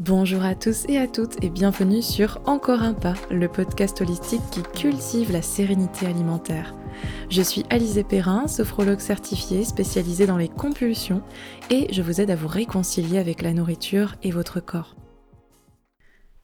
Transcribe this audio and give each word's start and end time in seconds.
Bonjour 0.00 0.42
à 0.44 0.54
tous 0.54 0.86
et 0.88 0.96
à 0.96 1.06
toutes 1.06 1.44
et 1.44 1.50
bienvenue 1.50 2.00
sur 2.00 2.40
Encore 2.46 2.80
un 2.80 2.94
pas, 2.94 3.12
le 3.30 3.48
podcast 3.48 4.00
holistique 4.00 4.40
qui 4.50 4.62
cultive 4.62 5.30
la 5.30 5.42
sérénité 5.42 6.06
alimentaire. 6.06 6.74
Je 7.28 7.42
suis 7.42 7.64
Alizé 7.68 8.02
Perrin, 8.02 8.48
sophrologue 8.48 9.00
certifiée 9.00 9.62
spécialisée 9.62 10.26
dans 10.26 10.38
les 10.38 10.48
compulsions 10.48 11.22
et 11.68 11.92
je 11.92 12.00
vous 12.00 12.22
aide 12.22 12.30
à 12.30 12.34
vous 12.34 12.48
réconcilier 12.48 13.18
avec 13.18 13.42
la 13.42 13.52
nourriture 13.52 14.14
et 14.22 14.30
votre 14.30 14.58
corps. 14.58 14.96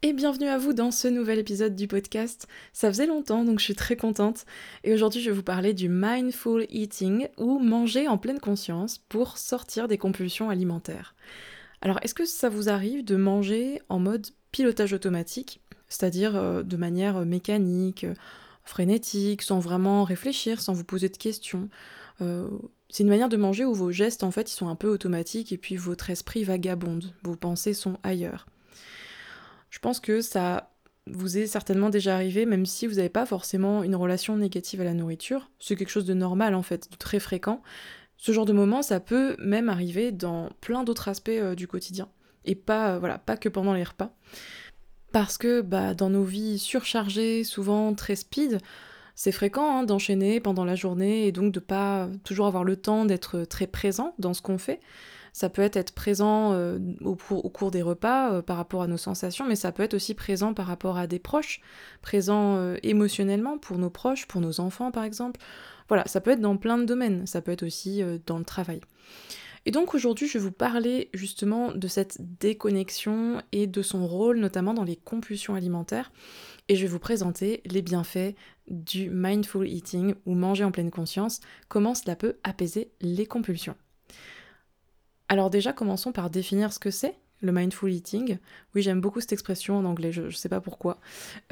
Et 0.02 0.12
bienvenue 0.12 0.48
à 0.48 0.58
vous 0.58 0.74
dans 0.74 0.90
ce 0.90 1.08
nouvel 1.08 1.38
épisode 1.38 1.74
du 1.74 1.88
podcast. 1.88 2.48
Ça 2.74 2.90
faisait 2.90 3.06
longtemps 3.06 3.42
donc 3.42 3.58
je 3.58 3.64
suis 3.64 3.74
très 3.74 3.96
contente 3.96 4.44
et 4.84 4.92
aujourd'hui 4.92 5.22
je 5.22 5.30
vais 5.30 5.36
vous 5.36 5.42
parler 5.42 5.72
du 5.72 5.88
mindful 5.88 6.66
eating 6.68 7.28
ou 7.38 7.58
manger 7.58 8.06
en 8.06 8.18
pleine 8.18 8.38
conscience 8.38 8.98
pour 9.08 9.38
sortir 9.38 9.88
des 9.88 9.96
compulsions 9.96 10.50
alimentaires. 10.50 11.14
Alors, 11.82 11.98
est-ce 12.02 12.14
que 12.14 12.24
ça 12.24 12.48
vous 12.48 12.68
arrive 12.68 13.04
de 13.04 13.16
manger 13.16 13.80
en 13.88 13.98
mode 13.98 14.26
pilotage 14.50 14.92
automatique, 14.92 15.60
c'est-à-dire 15.88 16.34
euh, 16.36 16.62
de 16.62 16.76
manière 16.76 17.24
mécanique, 17.24 18.04
euh, 18.04 18.14
frénétique, 18.64 19.42
sans 19.42 19.60
vraiment 19.60 20.04
réfléchir, 20.04 20.60
sans 20.60 20.72
vous 20.72 20.84
poser 20.84 21.08
de 21.08 21.16
questions? 21.16 21.68
Euh, 22.20 22.48
C'est 22.88 23.02
une 23.02 23.08
manière 23.08 23.28
de 23.28 23.36
manger 23.36 23.64
où 23.64 23.74
vos 23.74 23.92
gestes, 23.92 24.22
en 24.22 24.30
fait, 24.30 24.50
ils 24.50 24.54
sont 24.54 24.68
un 24.68 24.76
peu 24.76 24.88
automatiques 24.88 25.52
et 25.52 25.58
puis 25.58 25.76
votre 25.76 26.10
esprit 26.10 26.44
vagabonde, 26.44 27.12
vos 27.22 27.36
pensées 27.36 27.74
sont 27.74 27.98
ailleurs. 28.02 28.46
Je 29.70 29.78
pense 29.78 30.00
que 30.00 30.20
ça 30.22 30.70
vous 31.08 31.38
est 31.38 31.46
certainement 31.46 31.90
déjà 31.90 32.14
arrivé, 32.14 32.46
même 32.46 32.66
si 32.66 32.86
vous 32.86 32.94
n'avez 32.94 33.08
pas 33.08 33.26
forcément 33.26 33.82
une 33.82 33.94
relation 33.94 34.36
négative 34.36 34.80
à 34.80 34.84
la 34.84 34.94
nourriture. 34.94 35.50
C'est 35.60 35.76
quelque 35.76 35.90
chose 35.90 36.06
de 36.06 36.14
normal, 36.14 36.54
en 36.54 36.62
fait, 36.62 36.90
de 36.90 36.96
très 36.96 37.20
fréquent. 37.20 37.62
Ce 38.16 38.32
genre 38.32 38.46
de 38.46 38.52
moment, 38.52 38.82
ça 38.82 39.00
peut 39.00 39.36
même 39.38 39.68
arriver 39.68 40.12
dans 40.12 40.50
plein 40.60 40.84
d'autres 40.84 41.08
aspects 41.08 41.28
euh, 41.28 41.54
du 41.54 41.66
quotidien. 41.66 42.08
Et 42.44 42.54
pas, 42.54 42.94
euh, 42.94 42.98
voilà, 42.98 43.18
pas 43.18 43.36
que 43.36 43.48
pendant 43.48 43.74
les 43.74 43.84
repas. 43.84 44.10
Parce 45.12 45.38
que 45.38 45.60
bah, 45.60 45.94
dans 45.94 46.10
nos 46.10 46.24
vies 46.24 46.58
surchargées, 46.58 47.44
souvent 47.44 47.94
très 47.94 48.16
speed, 48.16 48.58
c'est 49.14 49.32
fréquent 49.32 49.78
hein, 49.78 49.82
d'enchaîner 49.82 50.40
pendant 50.40 50.64
la 50.64 50.74
journée 50.74 51.26
et 51.26 51.32
donc 51.32 51.52
de 51.52 51.60
pas 51.60 52.08
toujours 52.24 52.46
avoir 52.46 52.64
le 52.64 52.76
temps 52.76 53.04
d'être 53.06 53.44
très 53.44 53.66
présent 53.66 54.14
dans 54.18 54.34
ce 54.34 54.42
qu'on 54.42 54.58
fait. 54.58 54.80
Ça 55.36 55.50
peut 55.50 55.68
être 55.72 55.92
présent 55.92 56.54
euh, 56.54 56.78
au, 57.04 57.14
cours 57.14 57.70
des 57.70 57.82
repas 57.82 58.40
par 58.40 58.56
rapport 58.56 58.80
à 58.80 58.86
nos 58.86 58.96
sensations, 58.96 59.44
mais 59.44 59.56
ça 59.56 59.70
peut 59.70 59.82
être 59.82 59.92
aussi 59.92 60.14
présent 60.14 60.54
par 60.54 60.66
rapport 60.66 60.96
à 60.96 61.06
des 61.06 61.18
proches, 61.18 61.60
présent 62.00 62.74
émotionnellement 62.82 63.58
pour 63.58 63.76
nos 63.76 63.90
proches, 63.90 64.26
pour 64.26 64.40
nos 64.40 64.60
enfants 64.60 64.90
par 64.90 65.04
exemple, 65.04 65.38
voilà, 65.88 66.04
ça 66.06 66.20
peut 66.20 66.32
être 66.32 66.40
dans 66.40 66.56
plein 66.56 66.78
de 66.78 66.84
domaines, 66.84 67.26
ça 67.26 67.40
peut 67.40 67.52
être 67.52 67.64
aussi 67.64 68.02
euh, 68.02 68.18
dans 68.26 68.38
le 68.38 68.44
travail. 68.44 68.80
Et 69.64 69.72
donc 69.72 69.94
aujourd'hui, 69.94 70.28
je 70.28 70.38
vais 70.38 70.44
vous 70.44 70.52
parler 70.52 71.10
justement 71.12 71.72
de 71.72 71.88
cette 71.88 72.18
déconnexion 72.40 73.42
et 73.50 73.66
de 73.66 73.82
son 73.82 74.06
rôle 74.06 74.38
notamment 74.38 74.74
dans 74.74 74.84
les 74.84 74.96
compulsions 74.96 75.56
alimentaires. 75.56 76.12
Et 76.68 76.76
je 76.76 76.82
vais 76.82 76.88
vous 76.88 77.00
présenter 77.00 77.62
les 77.64 77.82
bienfaits 77.82 78.34
du 78.68 79.10
mindful 79.10 79.68
eating 79.68 80.14
ou 80.24 80.34
manger 80.34 80.62
en 80.62 80.70
pleine 80.70 80.90
conscience, 80.90 81.40
comment 81.68 81.94
cela 81.94 82.14
peut 82.14 82.36
apaiser 82.44 82.90
les 83.00 83.26
compulsions. 83.26 83.74
Alors 85.28 85.50
déjà, 85.50 85.72
commençons 85.72 86.12
par 86.12 86.30
définir 86.30 86.72
ce 86.72 86.78
que 86.78 86.90
c'est 86.90 87.18
le 87.42 87.52
mindful 87.52 87.92
eating. 87.92 88.38
Oui, 88.74 88.82
j'aime 88.82 89.00
beaucoup 89.00 89.20
cette 89.20 89.32
expression 89.32 89.76
en 89.76 89.84
anglais, 89.84 90.12
je, 90.12 90.22
ne 90.22 90.30
sais 90.30 90.48
pas 90.48 90.60
pourquoi. 90.60 90.98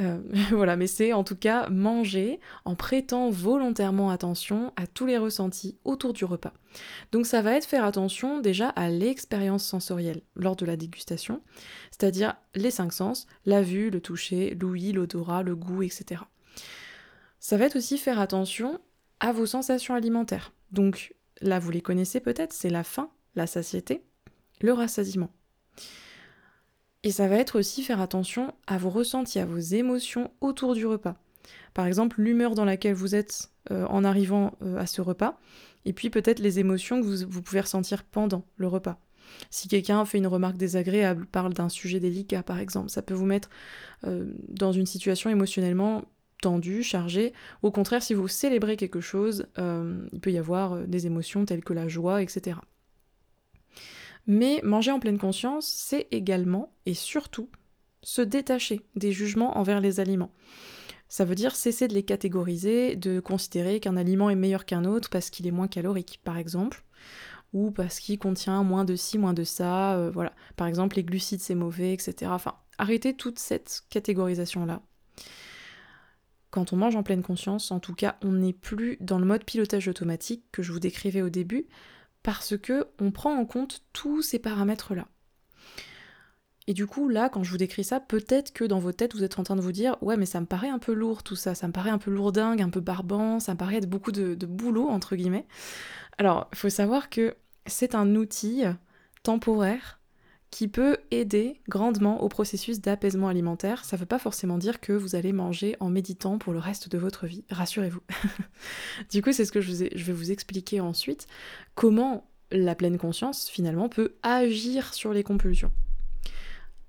Euh, 0.01 0.19
voilà, 0.51 0.77
mais 0.77 0.87
c'est 0.87 1.13
en 1.13 1.25
tout 1.25 1.37
cas 1.37 1.69
manger 1.69 2.41
en 2.65 2.75
prêtant 2.75 3.31
volontairement 3.31 4.11
attention 4.11 4.73
à 4.77 4.87
tous 4.87 5.07
les 5.07 5.19
ressentis 5.19 5.77
autour 5.85 6.13
du 6.13 6.25
repas. 6.25 6.53
Donc 7.13 7.27
ça 7.27 7.43
va 7.43 7.55
être 7.57 7.67
faire 7.67 7.85
attention 7.85 8.41
déjà 8.41 8.69
à 8.71 8.89
l'expérience 8.89 9.65
sensorielle 9.65 10.23
lors 10.35 10.57
de 10.57 10.67
la 10.67 10.77
dégustation, 10.77 11.43
c'est-à-dire 11.91 12.35
les 12.55 12.71
cinq 12.71 12.93
sens, 12.93 13.27
la 13.45 13.63
vue, 13.63 13.91
le 13.91 14.01
toucher, 14.01 14.57
l'ouïe, 14.59 14.93
l'odorat, 14.93 15.43
le 15.43 15.55
goût, 15.55 15.83
etc. 15.83 16.23
Ça 17.41 17.57
va 17.57 17.67
être 17.67 17.77
aussi 17.77 17.99
faire 17.99 18.21
attention 18.21 18.81
à 19.21 19.33
vos 19.33 19.47
sensations 19.47 19.95
alimentaires. 19.95 20.53
Donc 20.73 21.15
là, 21.41 21.59
vous 21.59 21.71
les 21.71 21.83
connaissez 21.83 22.21
peut-être, 22.21 22.53
c'est 22.53 22.71
la 22.71 22.85
faim, 22.85 23.11
la 23.37 23.47
satiété, 23.47 24.03
le 24.61 24.73
rassasiement. 24.73 25.31
Et 27.05 27.11
ça 27.11 27.29
va 27.29 27.37
être 27.37 27.59
aussi 27.59 27.83
faire 27.83 28.01
attention 28.01 28.55
à 28.67 28.79
vos 28.79 28.89
ressentis, 28.89 29.39
à 29.39 29.45
vos 29.45 29.59
émotions 29.59 30.31
autour 30.41 30.75
du 30.75 30.87
repas. 30.87 31.17
Par 31.75 31.87
exemple, 31.87 32.23
l'humeur 32.23 32.55
dans 32.55 32.65
laquelle 32.65 32.95
vous 32.95 33.15
êtes 33.15 33.51
euh, 33.71 33.85
en 33.87 34.05
arrivant 34.05 34.57
euh, 34.63 34.79
à 34.79 34.87
ce 34.87 35.03
repas, 35.03 35.39
et 35.85 35.93
puis 35.93 36.09
peut-être 36.09 36.39
les 36.39 36.59
émotions 36.59 37.03
que 37.03 37.07
vous, 37.07 37.43
pouvez 37.43 37.61
ressentir 37.61 38.05
pendant 38.05 38.47
le 38.57 38.69
repas. 38.69 38.99
Si 39.51 39.69
quelqu'un 39.69 40.05
fait 40.07 40.19
une 40.19 40.27
remarque 40.27 40.57
désagréable, 40.57 41.27
parle 41.27 41.53
d'un 41.53 41.69
sujet 41.69 42.01
délicat 42.01 42.43
par 42.43 42.59
exemple, 42.59 42.89
ça 42.89 43.03
peut 43.03 43.15
vous 43.15 43.27
mettre 43.27 43.51
euh, 44.05 44.33
dans 44.49 44.73
une 44.73 44.87
situation 44.87 45.29
émotionnellement 45.29 46.05
tendue, 46.41 46.83
chargée. 46.83 47.35
Au 47.63 47.71
contraire, 47.71 48.03
si 48.03 48.15
vous 48.15 48.29
célébrez 48.29 48.77
quelque 48.77 49.01
chose, 49.01 49.47
il 49.57 50.21
peut 50.21 50.31
y 50.31 50.37
avoir 50.37 50.87
des 50.87 51.07
émotions 51.07 51.47
telles 51.47 51.65
que 51.65 51.73
la 51.73 51.89
joie, 51.89 52.23
etc. 52.23 52.59
Mais 54.27 54.61
manger 54.63 54.91
en 54.91 55.01
pleine 55.01 55.19
conscience, 55.19 55.67
c'est 55.67 56.09
également 56.11 56.73
et 56.87 56.95
surtout 56.95 57.49
se 58.03 58.23
détacher 58.23 58.83
des 58.97 59.13
jugements 59.13 59.59
envers 59.59 59.81
les 59.81 60.01
aliments. 60.01 60.33
Ça 61.09 61.25
veut 61.25 61.35
dire 61.35 61.55
cesser 61.55 61.89
de 61.89 61.95
les 61.95 62.03
catégoriser, 62.03 62.97
de 62.97 63.21
considérer 63.21 63.81
qu'un 63.81 63.97
aliment 63.97 64.31
est 64.31 64.37
meilleur 64.37 64.65
qu'un 64.65 64.85
autre 64.85 65.11
parce 65.11 65.31
qu'il 65.31 65.47
est 65.47 65.53
moins 65.53 65.69
calorique, 65.69 66.21
par 66.25 66.39
exemple, 66.39 66.85
ou 67.53 67.71
parce 67.71 68.01
qu'il 68.01 68.19
contient 68.19 68.63
moins 68.63 68.85
de 68.85 68.97
ci, 68.97 69.19
moins 69.19 69.35
de 69.35 69.45
ça, 69.45 69.95
euh, 69.95 70.11
voilà. 70.11 70.33
Par 70.57 70.67
exemple, 70.67 70.97
les 70.97 71.05
glucides 71.05 71.41
c'est 71.41 71.55
mauvais, 71.55 71.93
etc. 71.93 72.31
Enfin, 72.35 72.55
arrêtez 72.79 73.15
toute 73.15 73.39
cette 73.39 73.83
catégorisation-là. 73.91 74.83
Quand 76.51 76.73
on 76.73 76.77
mange 76.77 76.97
en 76.97 77.03
pleine 77.03 77.23
conscience, 77.23 77.71
en 77.71 77.81
tout 77.81 77.95
cas, 77.95 78.17
on 78.23 78.33
n'est 78.33 78.53
plus 78.53 78.97
dans 79.01 79.19
le 79.19 79.25
mode 79.25 79.45
pilotage 79.45 79.89
automatique 79.89 80.45
que 80.53 80.63
je 80.63 80.73
vous 80.73 80.81
décrivais 80.81 81.23
au 81.23 81.31
début, 81.31 81.67
parce 82.25 82.57
que 82.57 82.89
on 83.01 83.13
prend 83.13 83.37
en 83.37 83.47
compte 83.47 83.83
tous 83.93 84.23
ces 84.23 84.41
paramètres-là. 84.41 85.07
Et 86.67 86.73
du 86.73 86.87
coup, 86.87 87.09
là, 87.09 87.29
quand 87.29 87.43
je 87.45 87.51
vous 87.51 87.59
décris 87.59 87.85
ça, 87.85 88.01
peut-être 88.01 88.53
que 88.55 88.65
dans 88.65 88.79
vos 88.79 88.93
têtes, 88.93 89.15
vous 89.15 89.23
êtes 89.23 89.39
en 89.39 89.45
train 89.45 89.55
de 89.55 89.61
vous 89.61 89.71
dire 89.71 89.97
Ouais, 90.01 90.17
mais 90.17 90.25
ça 90.25 90.41
me 90.41 90.47
paraît 90.47 90.71
un 90.71 90.79
peu 90.79 90.95
lourd 90.95 91.23
tout 91.23 91.37
ça, 91.37 91.55
ça 91.55 91.69
me 91.69 91.73
paraît 91.73 91.91
un 91.91 91.99
peu 91.99 92.11
lourdingue, 92.11 92.63
un 92.63 92.71
peu 92.71 92.81
barbant, 92.81 93.39
ça 93.39 93.53
me 93.53 93.59
paraît 93.59 93.77
être 93.77 93.89
beaucoup 93.89 94.11
de, 94.11 94.35
de 94.35 94.47
boulot, 94.47 94.89
entre 94.89 95.15
guillemets. 95.15 95.47
Alors, 96.17 96.49
il 96.53 96.59
faut 96.59 96.71
savoir 96.71 97.11
que 97.11 97.37
c'est 97.67 97.95
un 97.95 98.15
outil 98.17 98.65
temporaire 99.23 100.01
qui 100.55 100.69
peut 100.69 100.99
aider 101.11 101.61
grandement 101.69 102.23
au 102.23 102.29
processus 102.29 102.81
d'apaisement 102.81 103.27
alimentaire. 103.27 103.85
Ça 103.85 103.97
ne 103.97 104.01
veut 104.01 104.07
pas 104.07 104.21
forcément 104.21 104.57
dire 104.57 104.81
que 104.81 104.93
vous 104.93 105.17
allez 105.17 105.33
manger 105.33 105.75
en 105.81 105.91
méditant 105.91 106.39
pour 106.39 106.53
le 106.53 106.61
reste 106.61 106.89
de 106.89 106.97
votre 106.97 107.27
vie, 107.27 107.43
rassurez-vous. 107.51 108.03
du 109.11 109.21
coup, 109.21 109.33
c'est 109.33 109.47
ce 109.47 109.51
que 109.51 109.61
je, 109.61 109.73
je 109.73 110.05
vais 110.05 110.13
vous 110.13 110.31
expliquer 110.31 110.79
ensuite, 110.79 111.27
comment 111.75 112.31
la 112.53 112.77
pleine 112.77 112.99
conscience 112.99 113.49
finalement 113.49 113.89
peut 113.89 114.15
agir 114.23 114.95
sur 114.95 115.13
les 115.13 115.25
compulsions. 115.25 115.73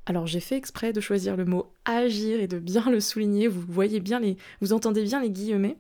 Alors 0.06 0.28
j'ai 0.28 0.42
fait 0.42 0.58
exprès 0.58 0.94
de 0.94 1.02
choisir 1.02 1.36
le 1.36 1.46
mot 1.46 1.74
agir 1.86 2.40
et 2.40 2.48
de 2.48 2.60
bien 2.60 2.88
le 2.92 3.00
souligner, 3.00 3.48
vous 3.48 3.64
voyez 3.68 4.00
bien 4.00 4.20
les 4.20 4.38
vous 4.62 4.74
entendez 4.74 5.02
bien 5.02 5.20
les 5.20 5.32
guillemets 5.32 5.78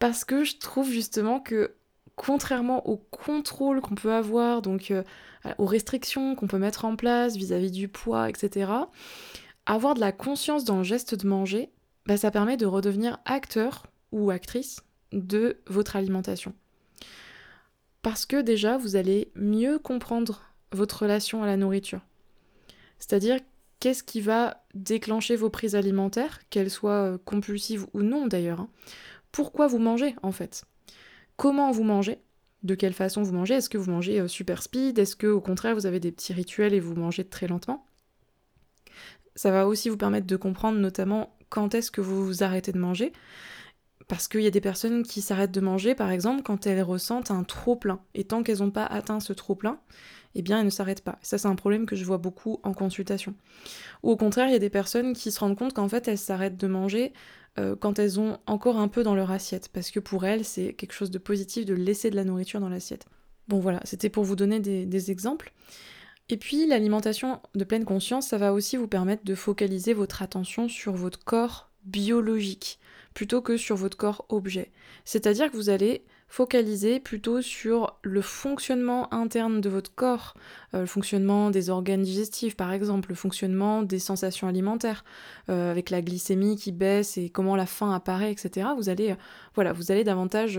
parce 0.00 0.24
que 0.24 0.42
je 0.42 0.56
trouve 0.56 0.90
justement 0.90 1.38
que 1.38 1.76
contrairement 2.16 2.88
au 2.88 2.96
contrôle 2.96 3.80
qu'on 3.80 3.94
peut 3.94 4.12
avoir, 4.12 4.62
donc 4.62 4.90
euh, 4.90 5.02
aux 5.58 5.66
restrictions 5.66 6.34
qu'on 6.34 6.46
peut 6.46 6.58
mettre 6.58 6.84
en 6.84 6.96
place 6.96 7.36
vis-à-vis 7.36 7.70
du 7.70 7.88
poids, 7.88 8.28
etc., 8.28 8.70
avoir 9.66 9.94
de 9.94 10.00
la 10.00 10.12
conscience 10.12 10.64
dans 10.64 10.78
le 10.78 10.84
geste 10.84 11.14
de 11.14 11.26
manger, 11.26 11.70
bah, 12.06 12.16
ça 12.16 12.30
permet 12.30 12.56
de 12.56 12.66
redevenir 12.66 13.18
acteur 13.24 13.86
ou 14.10 14.30
actrice 14.30 14.80
de 15.12 15.60
votre 15.66 15.96
alimentation. 15.96 16.54
Parce 18.02 18.26
que 18.26 18.40
déjà, 18.40 18.76
vous 18.76 18.96
allez 18.96 19.30
mieux 19.36 19.78
comprendre 19.78 20.42
votre 20.72 21.02
relation 21.02 21.42
à 21.42 21.46
la 21.46 21.56
nourriture. 21.56 22.00
C'est-à-dire, 22.98 23.38
qu'est-ce 23.78 24.02
qui 24.02 24.20
va 24.20 24.64
déclencher 24.74 25.36
vos 25.36 25.50
prises 25.50 25.74
alimentaires, 25.74 26.40
qu'elles 26.50 26.70
soient 26.70 27.12
euh, 27.12 27.18
compulsives 27.24 27.86
ou 27.94 28.02
non 28.02 28.26
d'ailleurs. 28.26 28.60
Hein. 28.60 28.68
Pourquoi 29.32 29.66
vous 29.66 29.78
mangez 29.78 30.14
en 30.22 30.32
fait? 30.32 30.64
Comment 31.36 31.70
vous 31.70 31.84
mangez, 31.84 32.18
de 32.62 32.74
quelle 32.74 32.92
façon 32.92 33.22
vous 33.22 33.32
mangez, 33.32 33.54
est-ce 33.54 33.68
que 33.68 33.78
vous 33.78 33.90
mangez 33.90 34.20
euh, 34.20 34.28
super 34.28 34.62
speed, 34.62 34.98
est-ce 34.98 35.16
que 35.16 35.26
au 35.26 35.40
contraire 35.40 35.74
vous 35.74 35.86
avez 35.86 36.00
des 36.00 36.12
petits 36.12 36.32
rituels 36.32 36.74
et 36.74 36.80
vous 36.80 36.94
mangez 36.94 37.24
très 37.24 37.46
lentement? 37.46 37.86
Ça 39.34 39.50
va 39.50 39.66
aussi 39.66 39.88
vous 39.88 39.96
permettre 39.96 40.26
de 40.26 40.36
comprendre 40.36 40.78
notamment 40.78 41.36
quand 41.48 41.74
est-ce 41.74 41.90
que 41.90 42.00
vous 42.00 42.24
vous 42.24 42.42
arrêtez 42.42 42.72
de 42.72 42.78
manger. 42.78 43.12
Parce 44.08 44.26
qu'il 44.28 44.42
y 44.42 44.46
a 44.46 44.50
des 44.50 44.60
personnes 44.60 45.04
qui 45.04 45.22
s'arrêtent 45.22 45.52
de 45.52 45.60
manger, 45.60 45.94
par 45.94 46.10
exemple, 46.10 46.42
quand 46.42 46.66
elles 46.66 46.82
ressentent 46.82 47.30
un 47.30 47.44
trop 47.44 47.76
plein. 47.76 48.00
Et 48.14 48.24
tant 48.24 48.42
qu'elles 48.42 48.58
n'ont 48.58 48.70
pas 48.70 48.84
atteint 48.84 49.20
ce 49.20 49.32
trop 49.32 49.54
plein, 49.54 49.78
eh 50.34 50.42
bien, 50.42 50.58
elles 50.58 50.64
ne 50.64 50.70
s'arrêtent 50.70 51.04
pas. 51.04 51.18
ça, 51.22 51.38
c'est 51.38 51.48
un 51.48 51.54
problème 51.54 51.86
que 51.86 51.94
je 51.94 52.04
vois 52.04 52.18
beaucoup 52.18 52.60
en 52.62 52.72
consultation. 52.72 53.34
Ou 54.02 54.10
au 54.10 54.16
contraire, 54.16 54.48
il 54.48 54.52
y 54.52 54.56
a 54.56 54.58
des 54.58 54.70
personnes 54.70 55.12
qui 55.14 55.30
se 55.30 55.40
rendent 55.40 55.56
compte 55.56 55.72
qu'en 55.72 55.88
fait, 55.88 56.08
elles 56.08 56.18
s'arrêtent 56.18 56.56
de 56.56 56.66
manger 56.66 57.12
euh, 57.58 57.76
quand 57.76 57.98
elles 57.98 58.18
ont 58.18 58.38
encore 58.46 58.78
un 58.78 58.88
peu 58.88 59.02
dans 59.02 59.14
leur 59.14 59.30
assiette, 59.30 59.68
parce 59.68 59.90
que 59.90 60.00
pour 60.00 60.24
elles, 60.24 60.44
c'est 60.44 60.72
quelque 60.72 60.92
chose 60.92 61.10
de 61.10 61.18
positif 61.18 61.66
de 61.66 61.74
laisser 61.74 62.10
de 62.10 62.16
la 62.16 62.24
nourriture 62.24 62.60
dans 62.60 62.68
l'assiette. 62.68 63.06
Bon 63.48 63.60
voilà, 63.60 63.80
c'était 63.84 64.08
pour 64.08 64.24
vous 64.24 64.36
donner 64.36 64.60
des, 64.60 65.10
exemples. 65.10 65.52
Et 66.28 66.36
puis 66.36 66.66
l'alimentation 66.66 67.40
de 67.54 67.64
pleine 67.64 67.84
conscience, 67.84 68.28
ça 68.28 68.38
va 68.38 68.52
aussi 68.52 68.76
vous 68.76 68.88
permettre 68.88 69.24
de 69.24 69.34
focaliser 69.34 69.92
votre 69.92 70.22
attention 70.22 70.68
sur 70.68 70.92
votre 70.92 71.22
corps 71.24 71.70
biologique 71.84 72.78
plutôt 73.12 73.42
que 73.42 73.56
sur 73.56 73.76
votre 73.76 73.96
corps 73.96 74.24
objet. 74.30 74.70
C'est-à-dire 75.04 75.50
que 75.50 75.56
vous 75.56 75.68
allez 75.68 76.04
focaliser 76.32 76.98
plutôt 76.98 77.42
sur 77.42 77.98
le 78.00 78.22
fonctionnement 78.22 79.12
interne 79.12 79.60
de 79.60 79.68
votre 79.68 79.94
corps, 79.94 80.32
euh, 80.72 80.80
le 80.80 80.86
fonctionnement 80.86 81.50
des 81.50 81.68
organes 81.68 82.00
digestifs 82.00 82.56
par 82.56 82.72
exemple, 82.72 83.10
le 83.10 83.14
fonctionnement 83.14 83.82
des 83.82 83.98
sensations 83.98 84.48
alimentaires, 84.48 85.04
euh, 85.50 85.70
avec 85.70 85.90
la 85.90 86.00
glycémie 86.00 86.56
qui 86.56 86.72
baisse 86.72 87.18
et 87.18 87.28
comment 87.28 87.54
la 87.54 87.66
faim 87.66 87.92
apparaît, 87.92 88.32
etc. 88.32 88.68
Vous 88.78 88.88
allez, 88.88 89.10
euh, 89.10 89.16
voilà, 89.54 89.74
vous 89.74 89.92
allez 89.92 90.04
davantage 90.04 90.58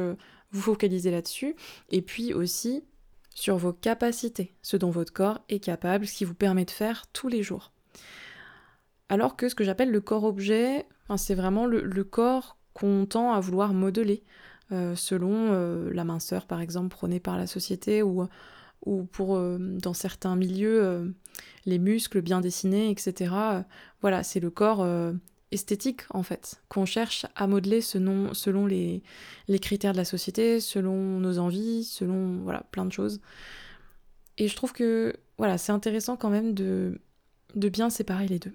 vous 0.52 0.62
focaliser 0.62 1.10
là-dessus, 1.10 1.56
et 1.90 2.04
puis 2.04 2.36
aussi 2.36 2.84
sur 3.34 3.58
vos 3.58 3.74
capacités, 3.74 4.54
ce 4.62 4.78
dont 4.78 4.92
votre 4.92 5.12
corps 5.12 5.40
est 5.50 5.60
capable, 5.60 6.06
ce 6.06 6.14
qui 6.14 6.24
vous 6.24 6.36
permet 6.36 6.66
de 6.66 6.72
faire 6.72 7.08
tous 7.14 7.30
les 7.30 7.42
jours. 7.42 7.72
Alors 9.10 9.36
que 9.36 9.50
ce 9.50 9.56
que 9.56 9.64
j'appelle 9.64 9.90
le 9.90 10.02
corps-objet, 10.02 10.86
c'est 11.18 11.34
vraiment 11.34 11.66
le, 11.66 12.04
corps 12.04 12.58
qu'on 12.76 13.08
tend 13.08 13.34
à 13.34 13.40
vouloir 13.40 13.74
modeler, 13.74 14.22
selon 14.96 15.52
euh, 15.52 15.92
la 15.94 16.04
minceur 16.04 16.46
par 16.46 16.62
exemple 16.62 16.90
prônée 16.90 17.20
par 17.20 17.38
la 17.38 17.48
société 17.48 18.04
ou, 18.04 18.28
ou 18.86 19.04
pour 19.06 19.36
euh, 19.36 19.58
dans 19.60 19.94
certains 19.94 20.36
milieux 20.36 21.14
les 21.66 21.80
muscles 21.80 22.22
bien 22.22 22.42
dessinés, 22.42 22.90
etc. 22.90 23.34
voilà, 24.02 24.24
c'est 24.24 24.40
le 24.40 24.50
corps 24.50 24.86
esthétique 25.52 26.02
en 26.10 26.24
fait, 26.24 26.62
qu'on 26.68 26.86
cherche 26.86 27.26
à 27.36 27.48
modeler 27.48 27.82
selon, 27.82 28.34
selon 28.34 28.66
les, 28.66 29.04
les, 29.48 29.60
critères 29.60 29.92
de 29.92 29.98
la 29.98 30.06
société, 30.06 30.60
selon 30.60 31.20
nos 31.20 31.38
envies, 31.38 31.84
selon 31.84 32.42
voilà, 32.42 32.66
plein 32.72 32.86
de 32.86 32.92
choses. 32.92 33.22
Et 34.38 34.48
je 34.48 34.56
trouve 34.56 34.74
que 34.74 35.14
voilà, 35.38 35.58
c'est 35.58 35.72
intéressant 35.72 36.18
quand 36.18 36.32
même 36.32 36.54
de, 36.54 37.00
de 37.56 37.70
bien 37.70 37.90
séparer 37.90 38.28
les 38.28 38.40
deux. 38.40 38.54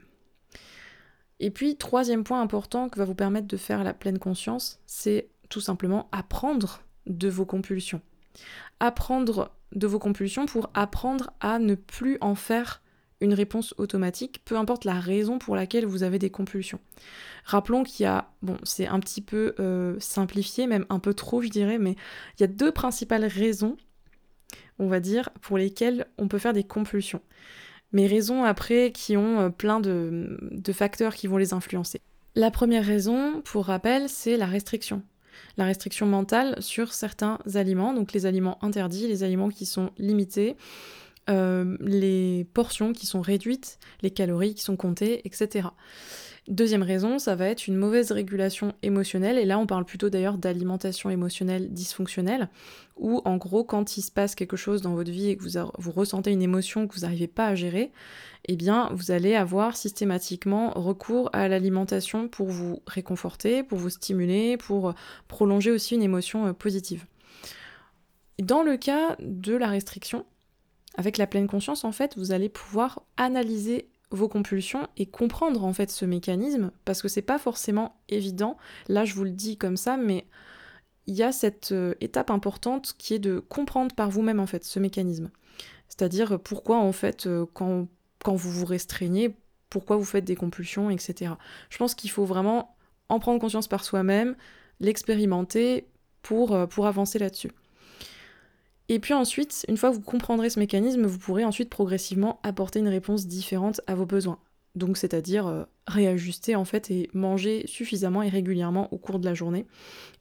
Et 1.40 1.50
puis, 1.50 1.76
troisième 1.76 2.24
point 2.24 2.40
important 2.40 2.88
que 2.88 2.98
va 2.98 3.04
vous 3.04 3.14
permettre 3.14 3.46
de 3.46 3.56
faire 3.56 3.84
la 3.84 3.94
pleine 3.94 4.18
conscience, 4.18 4.80
c'est 4.86 5.28
tout 5.48 5.60
simplement 5.60 6.08
apprendre 6.12 6.80
de 7.06 7.28
vos 7.28 7.46
compulsions. 7.46 8.00
Apprendre 8.80 9.50
de 9.72 9.86
vos 9.86 9.98
compulsions 9.98 10.46
pour 10.46 10.70
apprendre 10.74 11.30
à 11.40 11.58
ne 11.58 11.74
plus 11.74 12.18
en 12.20 12.34
faire 12.34 12.82
une 13.20 13.34
réponse 13.34 13.74
automatique, 13.78 14.42
peu 14.44 14.56
importe 14.56 14.84
la 14.84 15.00
raison 15.00 15.38
pour 15.38 15.56
laquelle 15.56 15.86
vous 15.86 16.04
avez 16.04 16.18
des 16.18 16.30
compulsions. 16.30 16.78
Rappelons 17.44 17.82
qu'il 17.82 18.04
y 18.04 18.06
a, 18.06 18.30
bon, 18.42 18.56
c'est 18.62 18.86
un 18.86 19.00
petit 19.00 19.22
peu 19.22 19.54
euh, 19.58 19.96
simplifié, 19.98 20.66
même 20.66 20.86
un 20.88 21.00
peu 21.00 21.14
trop, 21.14 21.42
je 21.42 21.48
dirais, 21.48 21.78
mais 21.78 21.96
il 22.36 22.42
y 22.42 22.44
a 22.44 22.48
deux 22.48 22.70
principales 22.70 23.24
raisons, 23.24 23.76
on 24.78 24.86
va 24.86 25.00
dire, 25.00 25.30
pour 25.40 25.58
lesquelles 25.58 26.06
on 26.16 26.28
peut 26.28 26.38
faire 26.38 26.52
des 26.52 26.64
compulsions. 26.64 27.22
Mais 27.90 28.06
raisons 28.06 28.44
après 28.44 28.92
qui 28.92 29.16
ont 29.16 29.40
euh, 29.40 29.48
plein 29.48 29.80
de, 29.80 30.38
de 30.52 30.72
facteurs 30.72 31.14
qui 31.14 31.26
vont 31.26 31.38
les 31.38 31.52
influencer. 31.52 32.00
La 32.36 32.52
première 32.52 32.84
raison, 32.84 33.40
pour 33.42 33.64
rappel, 33.66 34.08
c'est 34.08 34.36
la 34.36 34.46
restriction 34.46 35.02
la 35.56 35.64
restriction 35.64 36.06
mentale 36.06 36.56
sur 36.60 36.92
certains 36.92 37.38
aliments, 37.54 37.92
donc 37.92 38.12
les 38.12 38.26
aliments 38.26 38.58
interdits, 38.62 39.06
les 39.06 39.22
aliments 39.22 39.48
qui 39.48 39.66
sont 39.66 39.90
limités, 39.98 40.56
euh, 41.28 41.76
les 41.80 42.46
portions 42.54 42.92
qui 42.92 43.06
sont 43.06 43.20
réduites, 43.20 43.78
les 44.02 44.10
calories 44.10 44.54
qui 44.54 44.62
sont 44.62 44.76
comptées, 44.76 45.20
etc. 45.26 45.68
Deuxième 46.48 46.82
raison, 46.82 47.18
ça 47.18 47.34
va 47.34 47.46
être 47.46 47.66
une 47.66 47.76
mauvaise 47.76 48.10
régulation 48.10 48.72
émotionnelle, 48.82 49.36
et 49.36 49.44
là 49.44 49.58
on 49.58 49.66
parle 49.66 49.84
plutôt 49.84 50.08
d'ailleurs 50.08 50.38
d'alimentation 50.38 51.10
émotionnelle 51.10 51.70
dysfonctionnelle, 51.74 52.48
où 52.96 53.20
en 53.26 53.36
gros 53.36 53.64
quand 53.64 53.98
il 53.98 54.02
se 54.02 54.10
passe 54.10 54.34
quelque 54.34 54.56
chose 54.56 54.80
dans 54.80 54.94
votre 54.94 55.10
vie 55.10 55.28
et 55.28 55.36
que 55.36 55.44
vous, 55.44 55.92
ressentez 55.92 56.30
une 56.32 56.40
émotion 56.40 56.88
que 56.88 56.94
vous 56.94 57.02
n'arrivez 57.02 57.26
pas 57.26 57.48
à 57.48 57.54
gérer, 57.54 57.92
eh 58.46 58.56
bien 58.56 58.88
vous 58.94 59.10
allez 59.10 59.34
avoir 59.34 59.76
systématiquement 59.76 60.70
recours 60.70 61.28
à 61.34 61.48
l'alimentation 61.48 62.28
pour 62.28 62.48
vous 62.48 62.80
réconforter, 62.86 63.62
pour 63.62 63.76
vous 63.76 63.90
stimuler, 63.90 64.56
pour 64.56 64.94
prolonger 65.28 65.70
aussi 65.70 65.96
une 65.96 66.02
émotion 66.02 66.46
euh, 66.46 66.52
positive. 66.54 67.04
Dans 68.38 68.62
le 68.62 68.78
cas 68.78 69.16
de 69.20 69.54
la 69.54 69.68
restriction, 69.68 70.24
avec 70.96 71.18
la 71.18 71.26
pleine 71.26 71.46
conscience, 71.46 71.84
en 71.84 71.92
fait, 71.92 72.16
vous 72.16 72.32
allez 72.32 72.48
pouvoir 72.48 73.02
analyser 73.18 73.90
vos 74.10 74.28
compulsions 74.28 74.88
et 74.96 75.06
comprendre 75.06 75.64
en 75.64 75.72
fait 75.72 75.90
ce 75.90 76.04
mécanisme 76.04 76.70
parce 76.84 77.02
que 77.02 77.08
c'est 77.08 77.22
pas 77.22 77.38
forcément 77.38 77.96
évident. 78.08 78.56
Là, 78.88 79.04
je 79.04 79.14
vous 79.14 79.24
le 79.24 79.30
dis 79.30 79.56
comme 79.56 79.76
ça, 79.76 79.96
mais 79.96 80.26
il 81.06 81.14
y 81.14 81.22
a 81.22 81.32
cette 81.32 81.72
euh, 81.72 81.94
étape 82.00 82.30
importante 82.30 82.94
qui 82.98 83.14
est 83.14 83.18
de 83.18 83.38
comprendre 83.38 83.94
par 83.94 84.10
vous-même 84.10 84.40
en 84.40 84.46
fait 84.46 84.64
ce 84.64 84.78
mécanisme. 84.78 85.30
C'est-à-dire 85.88 86.38
pourquoi 86.40 86.78
en 86.78 86.92
fait 86.92 87.26
euh, 87.26 87.46
quand, 87.52 87.88
quand 88.22 88.34
vous 88.34 88.50
vous 88.50 88.66
restreignez, 88.66 89.36
pourquoi 89.70 89.96
vous 89.96 90.04
faites 90.04 90.24
des 90.24 90.36
compulsions, 90.36 90.90
etc. 90.90 91.32
Je 91.70 91.78
pense 91.78 91.94
qu'il 91.94 92.10
faut 92.10 92.24
vraiment 92.24 92.76
en 93.08 93.18
prendre 93.18 93.40
conscience 93.40 93.68
par 93.68 93.84
soi-même, 93.84 94.36
l'expérimenter 94.80 95.86
euh, 96.32 96.66
pour 96.66 96.86
avancer 96.86 97.18
là-dessus. 97.18 97.50
Et 98.88 98.98
puis 99.00 99.14
ensuite, 99.14 99.66
une 99.68 99.76
fois 99.76 99.90
que 99.90 99.96
vous 99.96 100.00
comprendrez 100.00 100.50
ce 100.50 100.58
mécanisme, 100.58 101.04
vous 101.04 101.18
pourrez 101.18 101.44
ensuite 101.44 101.68
progressivement 101.68 102.40
apporter 102.42 102.78
une 102.78 102.88
réponse 102.88 103.26
différente 103.26 103.80
à 103.86 103.94
vos 103.94 104.06
besoins. 104.06 104.38
Donc 104.74 104.96
c'est-à-dire 104.96 105.46
euh, 105.46 105.64
réajuster 105.86 106.54
en 106.54 106.64
fait 106.64 106.90
et 106.90 107.10
manger 107.12 107.64
suffisamment 107.66 108.22
et 108.22 108.28
régulièrement 108.28 108.92
au 108.92 108.98
cours 108.98 109.18
de 109.18 109.24
la 109.24 109.34
journée. 109.34 109.66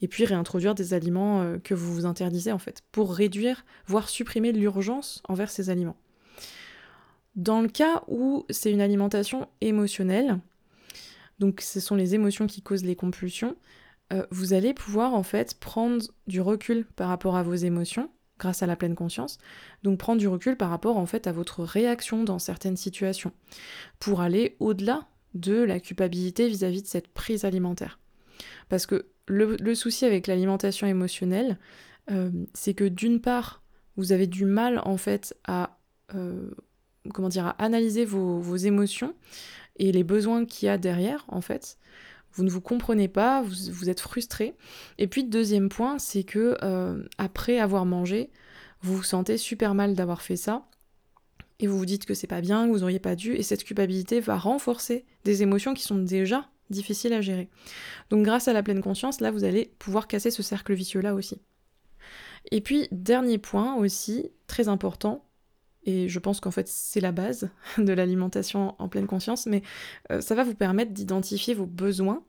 Et 0.01 0.07
puis 0.07 0.25
réintroduire 0.25 0.75
des 0.75 0.93
aliments 0.93 1.41
euh, 1.41 1.57
que 1.59 1.73
vous 1.73 1.93
vous 1.93 2.05
interdisez 2.05 2.51
en 2.51 2.59
fait, 2.59 2.81
pour 2.91 3.13
réduire, 3.13 3.65
voire 3.85 4.09
supprimer 4.09 4.51
l'urgence 4.51 5.21
envers 5.29 5.51
ces 5.51 5.69
aliments. 5.69 5.97
Dans 7.35 7.61
le 7.61 7.67
cas 7.67 8.03
où 8.07 8.45
c'est 8.49 8.71
une 8.71 8.81
alimentation 8.81 9.47
émotionnelle, 9.61 10.39
donc 11.39 11.61
ce 11.61 11.79
sont 11.79 11.95
les 11.95 12.15
émotions 12.15 12.47
qui 12.47 12.63
causent 12.63 12.83
les 12.83 12.95
compulsions, 12.95 13.55
euh, 14.11 14.25
vous 14.31 14.53
allez 14.53 14.73
pouvoir 14.73 15.13
en 15.13 15.23
fait 15.23 15.53
prendre 15.59 16.03
du 16.25 16.41
recul 16.41 16.85
par 16.95 17.09
rapport 17.09 17.35
à 17.35 17.43
vos 17.43 17.53
émotions 17.53 18.09
grâce 18.39 18.63
à 18.63 18.67
la 18.67 18.75
pleine 18.75 18.95
conscience. 18.95 19.37
Donc 19.83 19.99
prendre 19.99 20.19
du 20.19 20.27
recul 20.27 20.57
par 20.57 20.69
rapport 20.69 20.97
en 20.97 21.05
fait 21.05 21.27
à 21.27 21.31
votre 21.31 21.63
réaction 21.63 22.23
dans 22.23 22.39
certaines 22.39 22.77
situations 22.77 23.31
pour 23.99 24.21
aller 24.21 24.55
au-delà 24.59 25.07
de 25.33 25.55
la 25.55 25.79
culpabilité 25.79 26.47
vis-à-vis 26.47 26.81
de 26.81 26.87
cette 26.87 27.07
prise 27.07 27.45
alimentaire. 27.45 27.99
Parce 28.69 28.85
que 28.85 29.07
le, 29.27 29.75
souci 29.75 30.05
avec 30.05 30.27
l'alimentation 30.27 30.87
émotionnelle, 30.87 31.57
euh, 32.11 32.31
c'est 32.53 32.73
que 32.73 32.85
d'une 32.85 33.19
part, 33.19 33.61
vous 33.97 34.11
avez 34.11 34.27
du 34.27 34.45
mal 34.45 34.81
en 34.85 34.97
fait 34.97 35.35
à 35.45 35.77
euh, 36.15 36.49
comment 37.13 37.29
dire 37.29 37.45
à 37.47 37.61
analyser 37.61 38.05
vos 38.05 38.55
émotions 38.55 39.13
et 39.77 39.91
les 39.91 40.03
besoins 40.03 40.45
qu'il 40.45 40.67
y 40.67 40.69
a 40.69 40.77
derrière 40.77 41.25
en 41.27 41.41
fait 41.41 41.77
vous 42.33 42.43
ne 42.43 42.49
vous 42.49 42.61
comprenez 42.61 43.07
pas, 43.07 43.41
vous, 43.41 43.89
êtes 43.89 43.99
frustré. 43.99 44.55
Et 44.97 45.07
puis 45.07 45.23
deuxième 45.23 45.69
point, 45.69 45.97
c'est 45.99 46.23
que 46.23 46.57
euh, 46.63 47.03
après 47.17 47.59
avoir 47.59 47.85
mangé, 47.85 48.29
vous 48.81 48.95
vous 48.95 49.03
sentez 49.03 49.37
super 49.37 49.73
mal 49.73 49.95
d'avoir 49.95 50.21
fait 50.21 50.35
ça. 50.35 50.67
Et 51.59 51.67
vous 51.67 51.77
vous 51.77 51.85
dites 51.87 52.05
que 52.05 52.13
c'est 52.13 52.27
pas 52.27 52.41
bien, 52.41 52.67
que 52.67 52.71
vous 52.71 52.83
auriez 52.83 52.99
pas 52.99 53.15
dû, 53.15 53.33
et 53.33 53.41
cette 53.41 53.63
culpabilité 53.63 54.19
va 54.19 54.37
renforcer 54.37 55.05
des 55.23 55.41
émotions 55.41 55.73
qui 55.73 55.83
sont 55.83 55.97
déjà 55.97 56.47
difficiles 56.69 57.13
à 57.13 57.21
gérer. 57.21 57.49
Donc 58.09 58.23
grâce 58.23 58.47
à 58.47 58.53
la 58.53 58.61
pleine 58.61 58.81
conscience, 58.81 59.21
là 59.21 59.31
vous 59.31 59.43
allez 59.43 59.73
pouvoir 59.79 60.07
casser 60.07 60.29
ce 60.29 60.43
cercle 60.43 60.73
vicieux 60.73 61.01
là 61.01 61.15
aussi. 61.15 61.41
Et 62.51 62.61
puis 62.61 62.87
dernier 62.91 63.37
point 63.37 63.75
aussi, 63.75 64.31
très 64.47 64.67
important, 64.67 65.26
et 65.87 66.09
je 66.09 66.19
pense 66.19 66.39
qu'en 66.39 66.51
fait 66.51 66.67
c'est 66.67 66.99
la 66.99 67.11
base 67.11 67.49
de 67.79 67.93
l'alimentation 67.93 68.75
en 68.77 68.89
pleine 68.89 69.07
conscience, 69.07 69.47
mais 69.47 69.63
euh, 70.11 70.21
ça 70.21 70.35
va 70.35 70.43
vous 70.43 70.53
permettre 70.53 70.91
d'identifier 70.91 71.55
vos 71.55 71.65
besoins, 71.65 72.23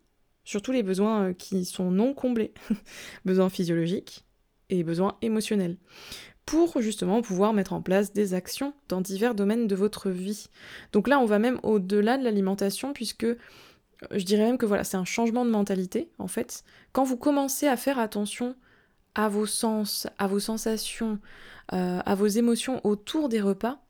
surtout 0.44 0.72
les 0.72 0.84
besoins 0.84 1.24
euh, 1.24 1.32
qui 1.34 1.66
sont 1.66 1.90
non 1.90 2.14
comblés, 2.14 2.54
besoins 3.26 3.50
physiologiques 3.50 4.24
et 4.70 4.84
besoins 4.84 5.18
émotionnels, 5.22 5.76
pour 6.46 6.80
justement 6.80 7.20
pouvoir 7.20 7.52
mettre 7.52 7.72
en 7.72 7.82
place 7.82 8.12
des 8.12 8.32
actions 8.32 8.72
dans 8.88 9.00
divers 9.00 9.34
domaines 9.34 9.66
de 9.66 9.74
votre 9.74 10.08
vie. 10.08 10.46
Donc 10.92 11.08
là 11.08 11.18
on 11.18 11.26
va 11.26 11.40
même 11.40 11.58
au-delà 11.64 12.16
de 12.16 12.24
l'alimentation, 12.24 12.92
puisque 12.92 13.24
euh, 13.24 13.36
je 14.12 14.24
dirais 14.24 14.44
même 14.44 14.58
que 14.58 14.66
voilà, 14.66 14.84
c'est 14.84 14.96
un 14.96 15.04
changement 15.04 15.44
de 15.44 15.50
mentalité 15.50 16.10
en 16.18 16.28
fait. 16.28 16.62
Quand 16.92 17.02
vous 17.02 17.16
commencez 17.16 17.66
à 17.66 17.76
faire 17.76 17.98
attention 17.98 18.54
à 19.18 19.28
vos 19.28 19.46
sens, 19.46 20.06
à 20.16 20.28
vos 20.28 20.38
sensations, 20.38 21.18
euh, 21.72 21.98
à 22.06 22.14
vos 22.14 22.28
émotions 22.28 22.80
autour 22.86 23.28
des 23.28 23.40
repas, 23.40 23.82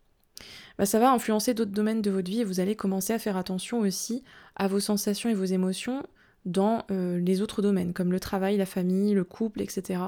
bah, 0.78 0.86
ça 0.86 0.98
va 0.98 1.12
influencer 1.12 1.52
d'autres 1.52 1.70
domaines 1.70 2.00
de 2.00 2.10
votre 2.10 2.30
vie 2.30 2.40
et 2.40 2.44
vous 2.44 2.60
allez 2.60 2.74
commencer 2.74 3.12
à 3.12 3.18
faire 3.18 3.36
attention 3.36 3.80
aussi 3.80 4.24
à 4.56 4.68
vos 4.68 4.80
sensations 4.80 5.28
et 5.28 5.34
vos 5.34 5.44
émotions 5.44 6.02
dans 6.46 6.86
euh, 6.90 7.18
les 7.18 7.42
autres 7.42 7.60
domaines, 7.60 7.92
comme 7.92 8.10
le 8.10 8.20
travail, 8.20 8.56
la 8.56 8.64
famille, 8.64 9.12
le 9.12 9.22
couple, 9.22 9.60
etc. 9.60 10.00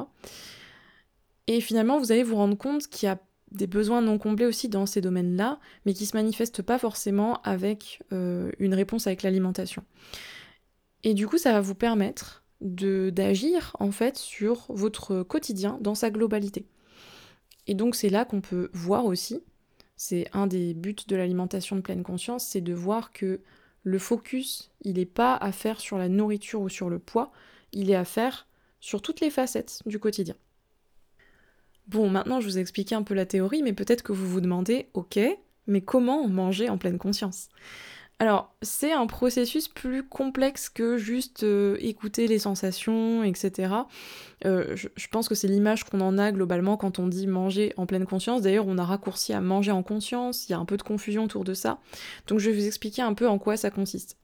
Et 1.48 1.60
finalement, 1.60 1.98
vous 1.98 2.12
allez 2.12 2.22
vous 2.22 2.36
rendre 2.36 2.56
compte 2.56 2.86
qu'il 2.88 3.06
y 3.06 3.10
a 3.10 3.18
des 3.52 3.66
besoins 3.66 4.00
non 4.00 4.16
comblés 4.16 4.46
aussi 4.46 4.70
dans 4.70 4.86
ces 4.86 5.02
domaines-là, 5.02 5.60
mais 5.84 5.92
qui 5.92 6.06
se 6.06 6.16
manifestent 6.16 6.62
pas 6.62 6.78
forcément 6.78 7.42
avec 7.42 8.02
euh, 8.14 8.52
une 8.58 8.72
réponse 8.72 9.06
avec 9.06 9.22
l'alimentation. 9.22 9.84
Et 11.04 11.12
du 11.12 11.26
coup, 11.26 11.36
ça 11.36 11.52
va 11.52 11.60
vous 11.60 11.74
permettre 11.74 12.40
d'agir 12.60 13.76
en 13.80 13.90
fait 13.90 14.16
sur 14.16 14.66
votre 14.68 15.22
quotidien 15.22 15.78
dans 15.80 15.94
sa 15.94 16.10
globalité. 16.10 16.66
Et 17.66 17.74
donc 17.74 17.94
c'est 17.94 18.10
là 18.10 18.24
qu'on 18.24 18.40
peut 18.40 18.70
voir 18.72 19.04
aussi 19.04 19.42
c'est 20.02 20.28
un 20.32 20.46
des 20.46 20.72
buts 20.72 20.96
de 21.06 21.14
l'alimentation 21.14 21.76
de 21.76 21.82
pleine 21.82 22.02
conscience, 22.02 22.46
c'est 22.46 22.62
de 22.62 22.72
voir 22.72 23.12
que 23.12 23.42
le 23.82 23.98
focus, 23.98 24.70
il 24.80 24.94
n'est 24.94 25.04
pas 25.04 25.36
à 25.36 25.52
faire 25.52 25.78
sur 25.78 25.98
la 25.98 26.08
nourriture 26.08 26.62
ou 26.62 26.70
sur 26.70 26.88
le 26.88 26.98
poids, 26.98 27.32
il 27.72 27.90
est 27.90 27.94
à 27.94 28.06
faire 28.06 28.46
sur 28.80 29.02
toutes 29.02 29.20
les 29.20 29.28
facettes 29.28 29.82
du 29.84 29.98
quotidien. 29.98 30.36
Bon, 31.86 32.08
maintenant 32.08 32.40
je 32.40 32.46
vous 32.46 32.56
ai 32.56 32.62
expliqué 32.62 32.94
un 32.94 33.02
peu 33.02 33.12
la 33.12 33.26
théorie, 33.26 33.62
mais 33.62 33.74
peut-être 33.74 34.02
que 34.02 34.12
vous 34.12 34.26
vous 34.26 34.40
demandez, 34.40 34.88
ok, 34.94 35.18
mais 35.66 35.82
comment 35.82 36.26
manger 36.28 36.70
en 36.70 36.78
pleine 36.78 36.96
conscience? 36.96 37.50
Alors, 38.20 38.54
c'est 38.60 38.92
un 38.92 39.06
processus 39.06 39.66
plus 39.66 40.06
complexe 40.06 40.68
que 40.68 40.98
juste 40.98 41.42
euh, 41.42 41.78
écouter 41.80 42.28
les 42.28 42.38
sensations, 42.38 43.24
etc. 43.24 43.72
Euh, 44.44 44.76
je, 44.76 45.08
pense 45.10 45.26
que 45.26 45.34
c'est 45.34 45.48
l'image 45.48 45.84
qu'on 45.84 46.02
en 46.02 46.18
a 46.18 46.30
globalement 46.30 46.76
quand 46.76 46.98
on 46.98 47.08
dit 47.08 47.26
manger 47.26 47.72
en 47.78 47.86
pleine 47.86 48.04
conscience. 48.04 48.42
D'ailleurs, 48.42 48.66
on 48.68 48.76
a 48.76 48.84
raccourci 48.84 49.32
à 49.32 49.40
manger 49.40 49.70
en 49.70 49.82
conscience, 49.82 50.46
il 50.46 50.52
y 50.52 50.54
a 50.54 50.58
un 50.58 50.66
peu 50.66 50.76
de 50.76 50.82
confusion 50.82 51.24
autour 51.24 51.44
de 51.44 51.54
ça. 51.54 51.78
Donc 52.26 52.40
je 52.40 52.50
vais 52.50 52.56
vous 52.58 52.66
expliquer 52.66 53.00
un 53.00 53.14
peu 53.14 53.26
en 53.26 53.38
quoi 53.38 53.56
ça 53.56 53.70
consiste. 53.70 54.18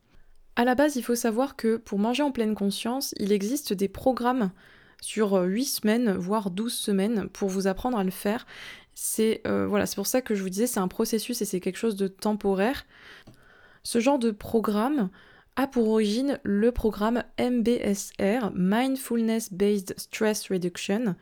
À 0.55 0.63
la 0.63 0.75
base, 0.75 0.95
il 0.95 1.01
faut 1.01 1.15
savoir 1.15 1.55
que 1.55 1.77
pour 1.77 1.97
manger 1.97 2.21
en 2.21 2.31
pleine 2.31 2.53
conscience, 2.53 3.15
il 3.17 3.31
existe 3.31 3.73
des 3.73 3.87
programmes 3.87 4.51
sur 5.01 5.33
8 5.41 5.65
semaines, 5.65 6.11
voire 6.11 6.51
12 6.51 6.71
semaines, 6.71 7.29
pour 7.29 7.49
vous 7.49 7.65
apprendre 7.65 7.97
à 7.97 8.03
le 8.03 8.11
faire. 8.11 8.45
C'est 8.99 9.41
euh, 9.45 9.67
voilà, 9.67 9.85
c'est 9.85 9.95
pour 9.95 10.07
ça 10.07 10.21
que 10.21 10.33
je 10.33 10.41
vous 10.41 10.49
disais, 10.49 10.65
c'est 10.65 10.79
un 10.79 10.87
processus 10.87 11.39
et 11.43 11.45
c'est 11.45 11.59
quelque 11.59 11.77
chose 11.77 11.95
de 11.95 12.07
temporaire. 12.07 12.87
Ce 13.87 14.01
genre 14.01 14.19
de 14.19 14.31
programme 14.31 15.09
a 15.55 15.65
pour 15.65 15.87
origine 15.87 16.41
le 16.43 16.73
programme 16.73 17.23
MBSR, 17.39 18.51
Mindfulness 18.53 19.53
Based 19.53 19.93
Stress 19.95 20.51
Reduction, 20.51 21.15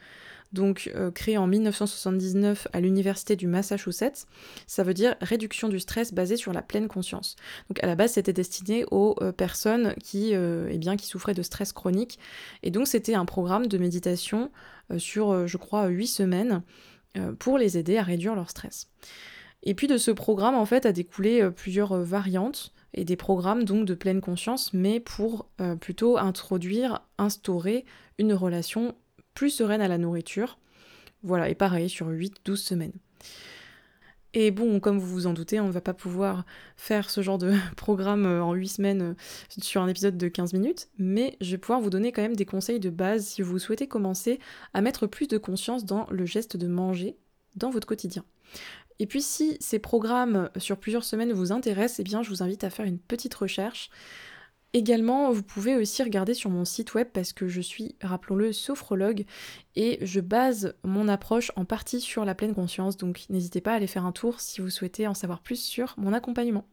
donc 0.52 0.92
euh, 0.96 1.12
créé 1.12 1.38
en 1.38 1.46
1979 1.46 2.68
à 2.74 2.80
l'université 2.80 3.36
du 3.36 3.46
Massachusetts. 3.46 4.26
Ça 4.66 4.82
veut 4.82 4.96
dire 4.96 5.14
réduction 5.22 5.70
du 5.70 5.80
stress 5.80 6.12
basé 6.12 6.38
sur 6.38 6.54
la 6.54 6.64
pleine 6.64 6.88
conscience. 6.88 7.36
Donc 7.70 7.84
à 7.84 7.86
la 7.86 7.94
base, 7.94 8.14
c'était 8.14 8.34
destiné 8.34 8.84
aux 8.90 9.16
euh, 9.22 9.32
personnes 9.32 9.94
qui, 10.04 10.34
euh, 10.34 10.68
eh 10.72 10.80
bien, 10.80 10.98
qui 10.98 11.06
souffraient 11.06 11.36
de 11.36 11.44
stress 11.44 11.72
chronique. 11.72 12.18
Et 12.64 12.72
donc 12.72 12.88
c'était 12.88 13.14
un 13.14 13.26
programme 13.26 13.68
de 13.68 13.78
méditation 13.78 14.50
sur, 14.98 15.48
je 15.48 15.58
crois, 15.58 15.86
8 15.86 16.08
semaines 16.08 16.64
pour 17.38 17.60
les 17.60 17.78
aider 17.78 17.98
à 17.98 18.04
réduire 18.04 18.34
leur 18.34 18.50
stress. 18.50 18.88
Et 19.66 19.74
puis 19.74 19.88
de 19.88 19.98
ce 19.98 20.12
programme, 20.12 20.56
en 20.56 20.66
fait, 20.66 20.86
a 20.86 20.92
découlé 20.92 21.42
euh, 21.42 21.50
plusieurs 21.50 21.92
euh, 21.94 22.04
variantes 22.04 22.72
et 22.94 23.04
des 23.04 23.16
programmes 23.16 23.64
donc 23.64 23.86
de 23.86 23.96
pleine 23.96 24.22
conscience, 24.22 24.74
mais 24.74 25.00
pour 25.00 25.50
euh, 25.60 25.76
plutôt 25.76 26.18
introduire, 26.18 27.02
instaurer 27.18 27.84
une 28.20 28.34
relation 28.34 28.96
plus 29.34 29.50
sereine 29.50 29.82
à 29.82 29.88
la 29.88 29.98
nourriture. 29.98 30.60
Voilà, 31.24 31.50
et 31.50 31.56
pareil 31.56 31.90
sur 31.90 32.10
8-12 32.10 32.56
semaines. 32.58 32.94
Et 34.36 34.52
bon, 34.52 34.80
comme 34.80 35.00
vous 35.00 35.08
vous 35.08 35.28
en 35.28 35.34
doutez, 35.34 35.60
on 35.60 35.68
ne 35.68 35.72
va 35.72 35.82
pas 35.82 35.94
pouvoir 35.94 36.46
faire 36.76 37.10
ce 37.10 37.22
genre 37.22 37.38
de 37.38 37.54
programme 37.78 38.26
en 38.26 38.54
8 38.54 38.68
semaines 38.68 39.16
sur 39.50 39.82
un 39.82 39.88
épisode 39.88 40.18
de 40.18 40.28
15 40.28 40.54
minutes, 40.54 40.90
mais 41.00 41.38
je 41.42 41.52
vais 41.52 41.58
pouvoir 41.58 41.80
vous 41.82 41.90
donner 41.90 42.12
quand 42.12 42.22
même 42.22 42.36
des 42.36 42.46
conseils 42.46 42.80
de 42.80 42.90
base 42.90 43.26
si 43.26 43.42
vous 43.42 43.58
souhaitez 43.60 43.88
commencer 43.88 44.40
à 44.74 44.82
mettre 44.82 45.08
plus 45.08 45.28
de 45.28 45.38
conscience 45.38 45.86
dans 45.86 46.06
le 46.12 46.26
geste 46.26 46.58
de 46.58 46.68
manger 46.68 47.18
dans 47.56 47.72
votre 47.72 47.88
quotidien. 47.88 48.26
Et 49.00 49.08
puis 49.08 49.22
si 49.22 49.58
ces 49.60 49.80
programmes 49.80 50.50
sur 50.58 50.78
plusieurs 50.78 51.04
semaines 51.04 51.34
vous 51.34 51.52
intéressent, 51.52 52.00
eh 52.00 52.24
je 52.24 52.30
vous 52.30 52.44
invite 52.44 52.64
à 52.64 52.70
faire 52.70 52.86
une 52.86 53.00
petite 53.00 53.36
recherche. 53.36 53.90
Également, 54.74 55.32
vous 55.32 55.42
pouvez 55.42 55.78
aussi 55.78 56.04
regarder 56.04 56.34
sur 56.34 56.50
mon 56.50 56.66
site 56.66 56.96
web 56.96 57.08
parce 57.14 57.32
que 57.32 57.48
je 57.48 57.62
suis, 57.62 57.96
rappelons-le, 58.02 58.52
sophrologue 58.52 59.24
et 59.78 60.00
je 60.02 60.20
base 60.20 60.76
mon 60.84 61.08
approche 61.08 61.50
en 61.56 61.64
partie 61.64 62.02
sur 62.02 62.26
la 62.26 62.36
pleine 62.36 62.54
conscience. 62.54 62.98
Donc 62.98 63.24
n'hésitez 63.30 63.62
pas 63.62 63.72
à 63.72 63.76
aller 63.76 63.88
faire 63.88 64.06
un 64.06 64.12
tour 64.12 64.42
si 64.42 64.60
vous 64.60 64.70
souhaitez 64.70 65.08
en 65.08 65.14
savoir 65.14 65.40
plus 65.42 65.62
sur 65.62 65.94
mon 65.98 66.12
accompagnement. 66.12 66.68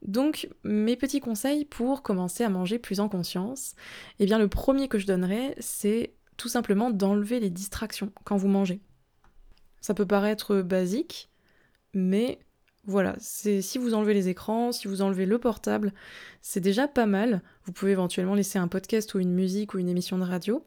Donc 0.00 0.48
mes 0.64 0.96
petits 0.96 1.20
conseils 1.20 1.66
pour 1.66 2.02
commencer 2.02 2.44
à 2.44 2.48
manger 2.48 2.78
plus 2.78 3.00
en 3.00 3.10
conscience, 3.10 3.74
eh 4.18 4.24
bien 4.24 4.38
le 4.38 4.48
premier 4.48 4.88
que 4.88 4.98
je 4.98 5.06
donnerais, 5.06 5.54
c'est 5.58 6.14
tout 6.38 6.48
simplement 6.48 6.90
d'enlever 6.90 7.40
les 7.40 7.50
distractions 7.50 8.10
quand 8.24 8.36
vous 8.38 8.48
mangez. 8.48 8.80
Ça 9.86 9.94
peut 9.94 10.04
paraître 10.04 10.62
basique, 10.62 11.30
mais 11.94 12.40
voilà, 12.86 13.14
c'est 13.20 13.62
si 13.62 13.78
vous 13.78 13.94
enlevez 13.94 14.14
les 14.14 14.28
écrans, 14.28 14.72
si 14.72 14.88
vous 14.88 15.00
enlevez 15.00 15.26
le 15.26 15.38
portable, 15.38 15.94
c'est 16.42 16.58
déjà 16.58 16.88
pas 16.88 17.06
mal. 17.06 17.40
Vous 17.62 17.70
pouvez 17.70 17.92
éventuellement 17.92 18.34
laisser 18.34 18.58
un 18.58 18.66
podcast 18.66 19.14
ou 19.14 19.20
une 19.20 19.32
musique 19.32 19.74
ou 19.74 19.78
une 19.78 19.88
émission 19.88 20.18
de 20.18 20.24
radio. 20.24 20.66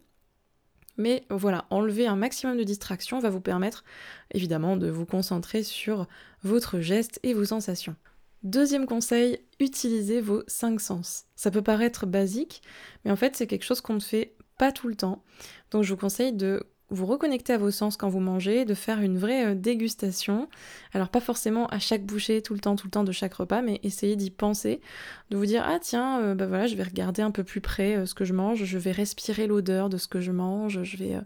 Mais 0.95 1.25
voilà, 1.29 1.65
enlever 1.69 2.07
un 2.07 2.15
maximum 2.15 2.57
de 2.57 2.63
distractions 2.63 3.19
va 3.19 3.29
vous 3.29 3.41
permettre 3.41 3.83
évidemment 4.31 4.77
de 4.77 4.89
vous 4.89 5.05
concentrer 5.05 5.63
sur 5.63 6.07
votre 6.41 6.79
geste 6.79 7.19
et 7.23 7.33
vos 7.33 7.43
sensations. 7.43 7.97
Deuxième 8.43 8.85
conseil, 8.85 9.41
utilisez 9.59 10.21
vos 10.21 10.43
cinq 10.47 10.79
sens. 10.79 11.25
Ça 11.35 11.51
peut 11.51 11.61
paraître 11.61 12.05
basique, 12.05 12.61
mais 13.03 13.11
en 13.11 13.17
fait 13.17 13.35
c'est 13.35 13.47
quelque 13.47 13.65
chose 13.65 13.81
qu'on 13.81 13.95
ne 13.95 13.99
fait 13.99 14.37
pas 14.57 14.71
tout 14.71 14.87
le 14.87 14.95
temps. 14.95 15.25
Donc 15.71 15.83
je 15.83 15.91
vous 15.91 15.99
conseille 15.99 16.31
de 16.31 16.63
vous 16.89 17.05
reconnecter 17.05 17.53
à 17.53 17.57
vos 17.57 17.71
sens 17.71 17.97
quand 17.97 18.09
vous 18.09 18.19
mangez, 18.19 18.65
de 18.65 18.73
faire 18.73 18.99
une 19.01 19.17
vraie 19.17 19.47
euh, 19.47 19.55
dégustation. 19.55 20.47
Alors 20.93 21.09
pas 21.09 21.19
forcément 21.19 21.67
à 21.67 21.79
chaque 21.79 22.03
bouchée, 22.05 22.41
tout 22.41 22.53
le 22.53 22.59
temps, 22.59 22.75
tout 22.75 22.87
le 22.87 22.91
temps 22.91 23.03
de 23.03 23.11
chaque 23.11 23.33
repas, 23.33 23.61
mais 23.61 23.79
essayez 23.83 24.15
d'y 24.15 24.31
penser, 24.31 24.81
de 25.29 25.37
vous 25.37 25.45
dire 25.45 25.63
ah 25.65 25.79
tiens, 25.79 26.21
euh, 26.21 26.35
bah 26.35 26.47
voilà, 26.47 26.67
je 26.67 26.75
vais 26.75 26.83
regarder 26.83 27.21
un 27.21 27.31
peu 27.31 27.43
plus 27.43 27.61
près 27.61 27.95
euh, 27.95 28.05
ce 28.05 28.13
que 28.13 28.25
je 28.25 28.33
mange, 28.33 28.63
je 28.63 28.77
vais 28.77 28.91
respirer 28.91 29.47
l'odeur 29.47 29.89
de 29.89 29.97
ce 29.97 30.07
que 30.07 30.21
je 30.21 30.31
mange, 30.31 30.83
je 30.83 30.97
vais 30.97 31.17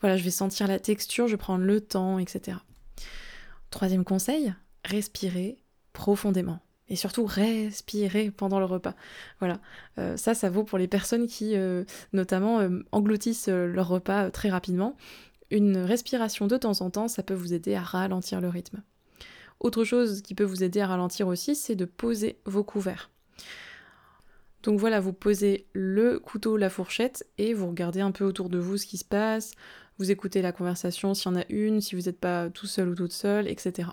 voilà, 0.00 0.16
je 0.16 0.22
vais 0.22 0.30
sentir 0.30 0.68
la 0.68 0.78
texture, 0.78 1.26
je 1.26 1.32
vais 1.32 1.38
prendre 1.38 1.64
le 1.64 1.80
temps, 1.80 2.18
etc. 2.18 2.58
Troisième 3.70 4.04
conseil, 4.04 4.54
respirez 4.84 5.58
profondément 5.92 6.60
et 6.88 6.96
surtout 6.96 7.24
respirer 7.26 8.30
pendant 8.30 8.58
le 8.58 8.64
repas. 8.64 8.94
Voilà, 9.40 9.60
euh, 9.98 10.16
ça, 10.16 10.34
ça 10.34 10.50
vaut 10.50 10.64
pour 10.64 10.78
les 10.78 10.88
personnes 10.88 11.26
qui, 11.26 11.56
euh, 11.56 11.84
notamment, 12.12 12.60
euh, 12.60 12.80
engloutissent 12.92 13.48
leur 13.48 13.88
repas 13.88 14.30
très 14.30 14.50
rapidement. 14.50 14.96
Une 15.50 15.78
respiration 15.78 16.46
de 16.46 16.56
temps 16.56 16.80
en 16.80 16.90
temps, 16.90 17.08
ça 17.08 17.22
peut 17.22 17.34
vous 17.34 17.54
aider 17.54 17.74
à 17.74 17.82
ralentir 17.82 18.40
le 18.40 18.48
rythme. 18.48 18.82
Autre 19.60 19.84
chose 19.84 20.22
qui 20.22 20.34
peut 20.34 20.44
vous 20.44 20.62
aider 20.62 20.80
à 20.80 20.86
ralentir 20.86 21.28
aussi, 21.28 21.54
c'est 21.54 21.76
de 21.76 21.84
poser 21.84 22.38
vos 22.44 22.64
couverts. 22.64 23.10
Donc 24.62 24.80
voilà, 24.80 25.00
vous 25.00 25.12
posez 25.12 25.66
le 25.72 26.18
couteau, 26.18 26.56
la 26.56 26.70
fourchette, 26.70 27.26
et 27.38 27.54
vous 27.54 27.68
regardez 27.68 28.00
un 28.00 28.10
peu 28.10 28.24
autour 28.24 28.48
de 28.48 28.58
vous 28.58 28.76
ce 28.76 28.86
qui 28.86 28.98
se 28.98 29.04
passe, 29.04 29.52
vous 29.98 30.10
écoutez 30.10 30.42
la 30.42 30.52
conversation 30.52 31.14
s'il 31.14 31.30
y 31.30 31.34
en 31.34 31.38
a 31.38 31.44
une, 31.48 31.80
si 31.80 31.94
vous 31.94 32.02
n'êtes 32.02 32.20
pas 32.20 32.50
tout 32.50 32.66
seul 32.66 32.88
ou 32.88 32.94
toute 32.94 33.12
seule, 33.12 33.48
etc. 33.48 33.88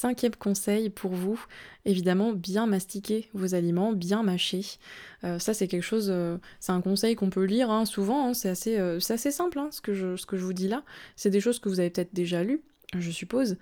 Cinquième 0.00 0.34
conseil 0.34 0.88
pour 0.88 1.10
vous, 1.10 1.38
évidemment, 1.84 2.32
bien 2.32 2.66
mastiquer 2.66 3.28
vos 3.34 3.54
aliments, 3.54 3.92
bien 3.92 4.22
mâcher. 4.22 4.62
Euh, 5.24 5.38
ça, 5.38 5.52
c'est 5.52 5.68
quelque 5.68 5.82
chose, 5.82 6.08
euh, 6.08 6.38
c'est 6.58 6.72
un 6.72 6.80
conseil 6.80 7.16
qu'on 7.16 7.28
peut 7.28 7.44
lire 7.44 7.70
hein, 7.70 7.84
souvent, 7.84 8.28
hein, 8.28 8.32
c'est 8.32 8.48
assez, 8.48 8.78
euh, 8.78 8.96
assez, 8.96 9.30
simple 9.30 9.58
hein, 9.58 9.68
ce, 9.70 9.82
que 9.82 9.92
je, 9.92 10.36
vous 10.36 10.52
dis 10.54 10.68
là. 10.68 10.84
C'est 11.16 11.28
des 11.28 11.42
choses 11.42 11.58
que 11.58 11.68
vous 11.68 11.80
avez 11.80 11.90
peut-être 11.90 12.14
déjà 12.14 12.42
lues, 12.42 12.62
je 12.98 13.10
suppose, 13.10 13.58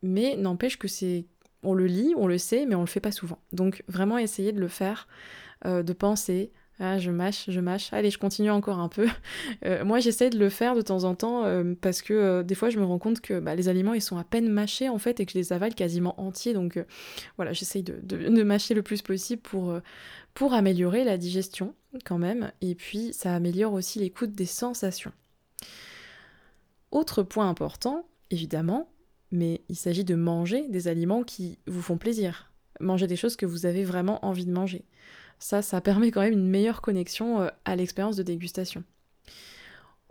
mais 0.00 0.36
n'empêche 0.36 0.78
que 0.78 0.86
c'est. 0.86 1.24
On 1.64 1.74
le 1.74 1.86
lit, 1.86 2.14
on 2.16 2.28
le 2.28 2.38
sait, 2.38 2.66
mais 2.66 2.76
on 2.76 2.82
le 2.82 2.86
fait 2.86 3.00
pas 3.00 3.10
souvent. 3.10 3.40
Donc 3.52 3.82
vraiment 3.88 4.16
essayez 4.16 4.52
de 4.52 4.60
le 4.60 4.68
faire, 4.68 5.08
de 5.64 5.92
penser, 5.92 6.52
ah, 6.82 6.98
je 6.98 7.10
mâche, 7.10 7.44
je 7.48 7.60
mâche. 7.60 7.92
Allez, 7.92 8.10
je 8.10 8.18
continue 8.18 8.50
encore 8.50 8.78
un 8.78 8.88
peu. 8.88 9.06
Euh, 9.66 9.84
moi, 9.84 10.00
j'essaie 10.00 10.30
de 10.30 10.38
le 10.38 10.48
faire 10.48 10.74
de 10.74 10.80
temps 10.80 11.04
en 11.04 11.14
temps 11.14 11.44
euh, 11.44 11.74
parce 11.78 12.00
que 12.00 12.14
euh, 12.14 12.42
des 12.42 12.54
fois, 12.54 12.70
je 12.70 12.78
me 12.78 12.84
rends 12.84 12.98
compte 12.98 13.20
que 13.20 13.38
bah, 13.38 13.54
les 13.54 13.68
aliments, 13.68 13.92
ils 13.92 14.00
sont 14.00 14.16
à 14.16 14.24
peine 14.24 14.48
mâchés 14.48 14.88
en 14.88 14.96
fait 14.96 15.20
et 15.20 15.26
que 15.26 15.32
je 15.32 15.38
les 15.38 15.52
avale 15.52 15.74
quasiment 15.74 16.18
entiers. 16.18 16.54
Donc 16.54 16.82
voilà, 17.36 17.52
j'essaye 17.52 17.82
de, 17.82 18.42
mâcher 18.42 18.72
le 18.72 18.82
plus 18.82 19.02
possible 19.02 19.42
pour 19.42 20.54
améliorer 20.54 21.04
la 21.04 21.18
digestion 21.18 21.74
quand 22.04 22.16
même. 22.16 22.52
Et 22.62 22.74
puis, 22.74 23.12
ça 23.12 23.34
améliore 23.34 23.74
aussi 23.74 23.98
l'écoute 23.98 24.32
des 24.32 24.46
sensations. 24.46 25.12
Autre 26.90 27.22
point 27.22 27.48
important, 27.48 28.06
évidemment, 28.30 28.90
mais 29.30 29.62
il 29.68 29.76
s'agit 29.76 30.04
de 30.04 30.14
manger 30.14 30.68
des 30.68 30.88
aliments 30.88 31.22
qui 31.22 31.58
vous 31.66 31.82
font 31.82 31.98
plaisir. 31.98 32.50
Manger 32.80 33.06
des 33.06 33.16
choses 33.16 33.36
que 33.36 33.46
vous 33.46 33.66
avez 33.66 33.84
vraiment 33.84 34.24
envie 34.24 34.46
de 34.46 34.52
manger. 34.52 34.84
Ça, 35.40 35.62
ça 35.62 35.80
permet 35.80 36.10
quand 36.10 36.20
même 36.20 36.34
une 36.34 36.48
meilleure 36.48 36.82
connexion 36.82 37.40
euh, 37.40 37.48
à 37.64 37.74
l'expérience 37.74 38.14
de 38.14 38.22
dégustation. 38.22 38.84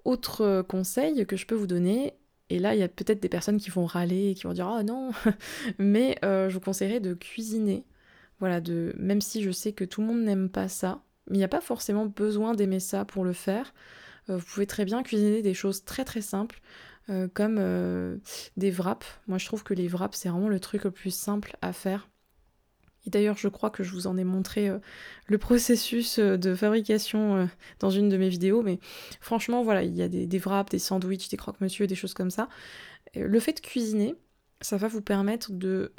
Autre 0.04 0.42
euh, 0.42 0.64
conseil 0.64 1.26
que 1.28 1.38
je 1.38 1.46
peux 1.46 1.56
vous 1.56 1.68
donner, 1.68 2.16
et 2.50 2.58
là 2.58 2.74
il 2.74 2.80
y 2.80 2.84
a 2.84 2.88
peut-être 2.88 3.22
des 3.22 3.30
personnes 3.30 3.60
qui 3.60 3.70
vont 3.70 3.86
râler 3.86 4.32
et 4.32 4.34
qui 4.34 4.44
vont 4.44 4.54
dire 4.54 4.68
ah 4.68 4.82
non, 4.82 5.12
mais 5.78 6.18
euh, 6.26 6.50
je 6.50 6.56
vous 6.56 6.60
conseillerais 6.60 7.00
de 7.00 7.14
cuisiner. 7.14 7.86
Voilà, 8.40 8.60
de 8.60 8.96
même 8.98 9.22
si 9.22 9.44
je 9.44 9.52
sais 9.52 9.72
que 9.72 9.86
tout 9.86 10.02
le 10.02 10.08
monde 10.08 10.24
n'aime 10.24 10.50
pas 10.50 10.68
ça, 10.68 11.04
mais 11.28 11.36
il 11.36 11.40
n'y 11.40 11.46
a 11.46 11.50
pas 11.50 11.62
forcément 11.62 12.08
besoin 12.08 12.56
d'aimer 12.56 12.80
ça 12.80 13.06
pour 13.06 13.24
le 13.24 13.34
faire. 13.34 13.74
vous 14.30 14.44
pouvez 14.44 14.66
très 14.66 14.86
bien 14.86 15.04
cuisiner 15.04 15.42
des 15.42 15.54
choses 15.54 15.84
très 15.84 16.06
très 16.06 16.22
simples, 16.22 16.62
comme 17.34 17.58
des 18.58 18.72
wraps. 18.72 19.06
Moi 19.28 19.38
je 19.38 19.46
trouve 19.46 19.64
que 19.64 19.74
les 19.74 19.90
wraps 19.90 20.18
c'est 20.18 20.30
vraiment 20.30 20.48
le 20.48 20.60
truc 20.62 20.86
le 20.86 20.92
plus 20.92 21.14
simple 21.14 21.58
à 21.62 21.74
faire 21.74 22.08
et 23.06 23.10
d'ailleurs, 23.10 23.38
je 23.38 23.48
crois 23.48 23.70
que 23.70 23.84
je 23.84 23.92
vous 23.92 24.08
en 24.08 24.18
ai 24.18 24.24
montré 24.24 24.70
euh, 24.70 24.80
le 25.28 25.38
processus 25.38 26.20
euh, 26.20 26.38
de 26.38 26.54
fabrication 26.54 27.38
euh, 27.38 27.46
dans 27.80 27.90
une 27.90 28.10
de 28.10 28.18
mes 28.18 28.30
vidéos, 28.30 28.62
mais 28.62 28.80
franchement, 29.22 29.64
voilà, 29.64 29.84
il 29.84 29.96
y 29.96 30.02
a 30.02 30.10
des, 30.10 30.40
wraps, 30.40 30.72
des 30.72 30.80
sandwichs, 30.80 31.30
des 31.30 31.38
croque-monsieur, 31.38 31.88
des 31.88 31.96
choses 31.96 32.14
comme 32.14 32.32
ça. 32.32 32.50
le 33.16 33.40
fait 33.40 33.54
de 33.54 33.62
cuisiner, 33.62 34.16
ça 34.62 34.76
va 34.76 34.90
vous 34.90 35.02
permettre 35.02 35.54
de, 35.54 35.94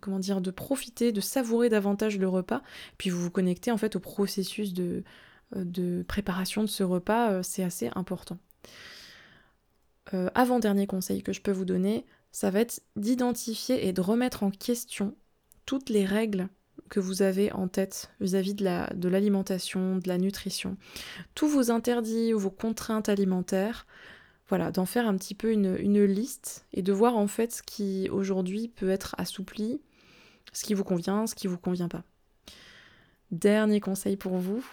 comment 0.00 0.18
dire, 0.18 0.40
de 0.40 0.50
profiter, 0.50 1.12
de 1.12 1.20
savourer 1.20 1.68
davantage 1.68 2.18
le 2.18 2.28
repas, 2.28 2.62
puis 2.98 3.10
vous 3.10 3.20
vous 3.22 3.30
connectez 3.30 3.70
en 3.70 3.76
fait 3.76 3.94
au 3.94 4.00
processus 4.00 4.74
de, 4.74 5.04
de 5.54 6.02
préparation 6.02 6.62
de 6.62 6.68
ce 6.68 6.82
repas, 6.82 7.44
c'est 7.44 7.62
assez 7.62 7.88
important. 7.94 8.38
Avant-dernier 10.34 10.88
conseil 10.88 11.22
que 11.22 11.32
je 11.32 11.40
peux 11.40 11.52
vous 11.52 11.64
donner, 11.64 12.04
ça 12.32 12.50
va 12.50 12.58
être 12.58 12.82
d'identifier 12.96 13.86
et 13.86 13.92
de 13.92 14.00
remettre 14.00 14.42
en 14.42 14.50
question 14.50 15.14
toutes 15.66 15.90
les 15.90 16.04
règles 16.04 16.48
que 16.88 17.00
vous 17.00 17.22
avez 17.22 17.52
en 17.52 17.68
tête 17.68 18.10
vis-à-vis 18.20 18.54
de 18.54 19.08
l'alimentation, 19.08 19.96
de, 19.96 20.08
la 20.08 20.18
nutrition. 20.18 20.76
Tous 21.34 21.48
vos 21.48 21.70
interdits 21.70 22.32
ou 22.32 22.38
vos 22.38 22.50
contraintes 22.50 23.08
alimentaires, 23.08 23.86
voilà, 24.48 24.70
d'en 24.70 24.86
faire 24.86 25.08
un 25.08 25.16
petit 25.16 25.34
peu 25.34 25.50
une, 25.50 26.04
liste 26.04 26.64
et 26.72 26.82
de 26.82 26.92
voir 26.92 27.16
en 27.16 27.26
fait 27.26 27.52
ce 27.52 27.62
qui 27.62 28.08
aujourd'hui 28.10 28.68
peut 28.68 28.90
être 28.90 29.14
assoupli, 29.18 29.80
ce 30.52 30.64
qui 30.64 30.74
vous 30.74 30.84
convient, 30.84 31.26
ce 31.26 31.34
qui 31.34 31.48
vous 31.48 31.58
convient 31.58 31.88
pas. 31.88 32.04
Dernier 33.32 33.80
conseil 33.80 34.16
pour 34.16 34.36
vous, 34.36 34.64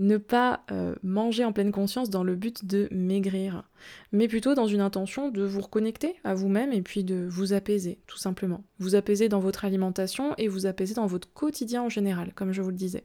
ne 0.00 0.16
pas 0.16 0.64
euh, 0.72 0.94
manger 1.02 1.44
en 1.44 1.52
pleine 1.52 1.72
conscience 1.72 2.08
dans 2.08 2.24
le 2.24 2.34
but 2.34 2.64
de 2.64 2.88
maigrir, 2.90 3.68
mais 4.12 4.28
plutôt 4.28 4.54
dans 4.54 4.66
une 4.66 4.80
intention 4.80 5.28
de 5.28 5.42
vous 5.42 5.60
reconnecter 5.60 6.16
à 6.24 6.32
vous-même 6.34 6.72
et 6.72 6.80
puis 6.80 7.04
de 7.04 7.26
vous 7.28 7.52
apaiser, 7.52 7.98
tout 8.06 8.16
simplement. 8.16 8.64
Vous 8.78 8.94
apaiser 8.94 9.28
dans 9.28 9.40
votre 9.40 9.66
alimentation 9.66 10.34
et 10.38 10.48
vous 10.48 10.64
apaiser 10.64 10.94
dans 10.94 11.06
votre 11.06 11.30
quotidien 11.32 11.82
en 11.82 11.90
général, 11.90 12.32
comme 12.34 12.52
je 12.52 12.62
vous 12.62 12.70
le 12.70 12.76
disais. 12.76 13.04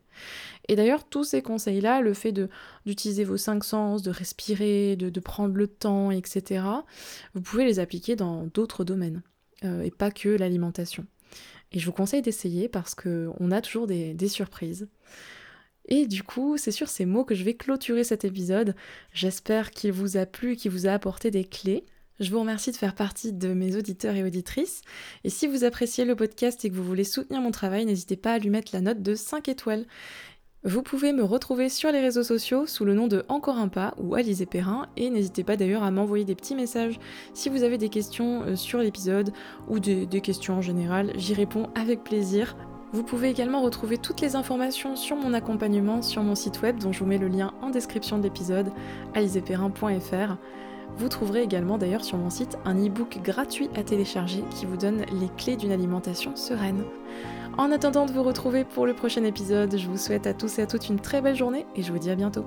Et 0.70 0.78
d'ailleurs, 0.78 1.04
tous 1.04 1.25
ces 1.25 1.42
conseils-là, 1.42 2.00
le 2.00 2.14
fait 2.14 2.32
d'utiliser 2.86 3.25
vos 3.25 3.38
cinq 3.38 3.66
sens, 3.66 4.02
de 4.02 4.10
respirer, 4.10 4.96
de, 4.96 5.20
prendre 5.20 5.56
le 5.56 5.68
temps, 5.68 6.12
etc., 6.12 6.64
vous 7.34 7.42
pouvez 7.42 7.66
les 7.66 7.80
appliquer 7.80 8.16
dans 8.16 8.48
d'autres 8.54 8.86
domaines, 8.86 9.22
euh, 9.66 9.82
et 9.82 9.92
pas 9.92 10.12
que 10.12 10.30
l'alimentation. 10.30 11.06
Et 11.74 11.80
je 11.80 11.86
vous 11.86 11.92
conseille 11.92 12.22
d'essayer 12.22 12.70
parce 12.70 12.96
qu'on 12.96 13.52
a 13.52 13.60
toujours 13.60 13.86
des, 13.86 14.14
des 14.14 14.30
surprises. 14.30 14.88
Et 15.88 16.08
du 16.08 16.24
coup, 16.24 16.58
c'est 16.58 16.72
sur 16.72 16.89
ces 16.89 17.06
mots 17.06 17.24
que 17.24 17.36
je 17.36 17.44
vais 17.44 17.54
clôturer 17.54 18.04
cet 18.04 18.25
épisode. 18.25 18.75
J'espère 19.13 19.72
qu'il 19.72 19.92
vous 19.92 20.18
a 20.18 20.25
plu, 20.25 20.56
qu'il 20.56 20.72
vous 20.72 20.88
a 20.88 20.92
apporté 20.92 21.32
des 21.32 21.44
clés. 21.44 21.86
Je 22.20 22.32
vous 22.32 22.39
remercie 22.39 22.72
de 22.72 22.77
faire 22.77 22.96
partie 22.96 23.34
de 23.34 23.54
mes 23.54 23.75
auditeurs 23.75 24.15
et 24.15 24.24
auditrices. 24.24 24.82
Et 25.24 25.30
si 25.30 25.48
vous 25.48 25.63
appréciez 25.63 26.06
le 26.06 26.15
podcast 26.15 26.63
et 26.63 26.70
que 26.70 26.75
vous 26.75 26.84
voulez 26.84 27.04
soutenir 27.04 27.42
mon 27.42 27.51
travail, 27.51 27.86
n'hésitez 27.86 28.15
pas 28.15 28.34
à 28.34 28.39
lui 28.39 28.50
mettre 28.50 28.72
la 28.74 28.82
note 28.82 29.01
de 29.01 29.15
5 29.15 29.50
étoiles. 29.50 29.86
Vous 30.63 30.82
pouvez 30.82 31.13
me 31.13 31.24
retrouver 31.24 31.70
sur 31.70 31.92
les 31.92 32.00
réseaux 32.00 32.24
sociaux 32.24 32.65
sous 32.65 32.86
le 32.86 32.96
nom 32.96 33.08
de 33.08 33.24
Encore 33.27 33.58
un 33.58 33.68
pas 33.68 33.94
ou 34.00 34.15
Alizé 34.15 34.48
Perrin 34.48 34.88
et 34.98 35.12
n'hésitez 35.12 35.44
pas 35.44 35.58
d'ailleurs 35.58 35.84
à 35.84 35.92
m'envoyer 35.92 36.25
des 36.25 36.34
petits 36.34 36.56
messages 36.56 37.00
si 37.36 37.50
vous 37.50 37.62
avez 37.62 37.77
des 37.77 37.89
questions 37.89 38.42
euh, 38.42 38.56
sur 38.56 38.80
l'épisode 38.80 39.32
ou 39.68 39.80
des, 39.80 40.08
des 40.08 40.22
questions 40.22 40.56
en 40.56 40.62
général. 40.62 41.12
J'y 41.18 41.36
réponds 41.36 41.70
avec 41.75 42.04
plaisir. 42.04 42.56
Vous 42.96 43.04
pouvez 43.04 43.30
également 43.30 43.62
retrouver 43.62 43.98
toutes 43.98 44.22
les 44.22 44.38
informations 44.38 44.96
sur 44.96 45.18
mon 45.18 45.34
accompagnement 45.34 46.02
sur 46.02 46.24
mon 46.24 46.34
site 46.34 46.62
web 46.62 46.80
dont 46.80 46.94
je 46.94 47.00
vous 47.00 47.06
mets 47.06 47.18
le 47.18 47.28
lien 47.28 47.54
en 47.62 47.70
description 47.70 48.18
de 48.18 48.24
l'épisode, 48.24 48.72
aliseperrin.fr. 49.14 50.38
Vous 50.96 51.10
trouverez 51.10 51.42
également 51.42 51.78
d'ailleurs 51.78 52.06
sur 52.06 52.18
mon 52.18 52.30
site 52.30 52.58
un 52.64 52.74
e-book 52.78 53.20
gratuit 53.22 53.70
à 53.75 53.84
télécharger 53.84 54.46
qui 54.50 54.66
vous 54.66 54.78
donne 54.78 55.04
les 55.12 55.28
clés 55.36 55.58
d'une 55.58 55.74
alimentation 55.74 56.38
sereine. 56.38 56.86
En 57.58 57.70
attendant 57.74 58.06
de 58.06 58.14
vous 58.14 58.24
retrouver 58.24 58.64
pour 58.64 58.86
le 58.86 58.94
prochain 58.94 59.25
épisode, 59.25 59.75
je 59.75 59.90
vous 59.90 59.98
souhaite 59.98 60.25
à 60.25 60.34
tous 60.34 60.58
et 60.60 60.62
à 60.62 60.66
toutes 60.66 60.88
une 60.88 61.02
très 61.02 61.22
belle 61.22 61.36
journée 61.36 61.66
et 61.75 61.84
je 61.84 61.92
vous 61.92 62.00
dis 62.00 62.12
à 62.12 62.16
bientôt. 62.16 62.46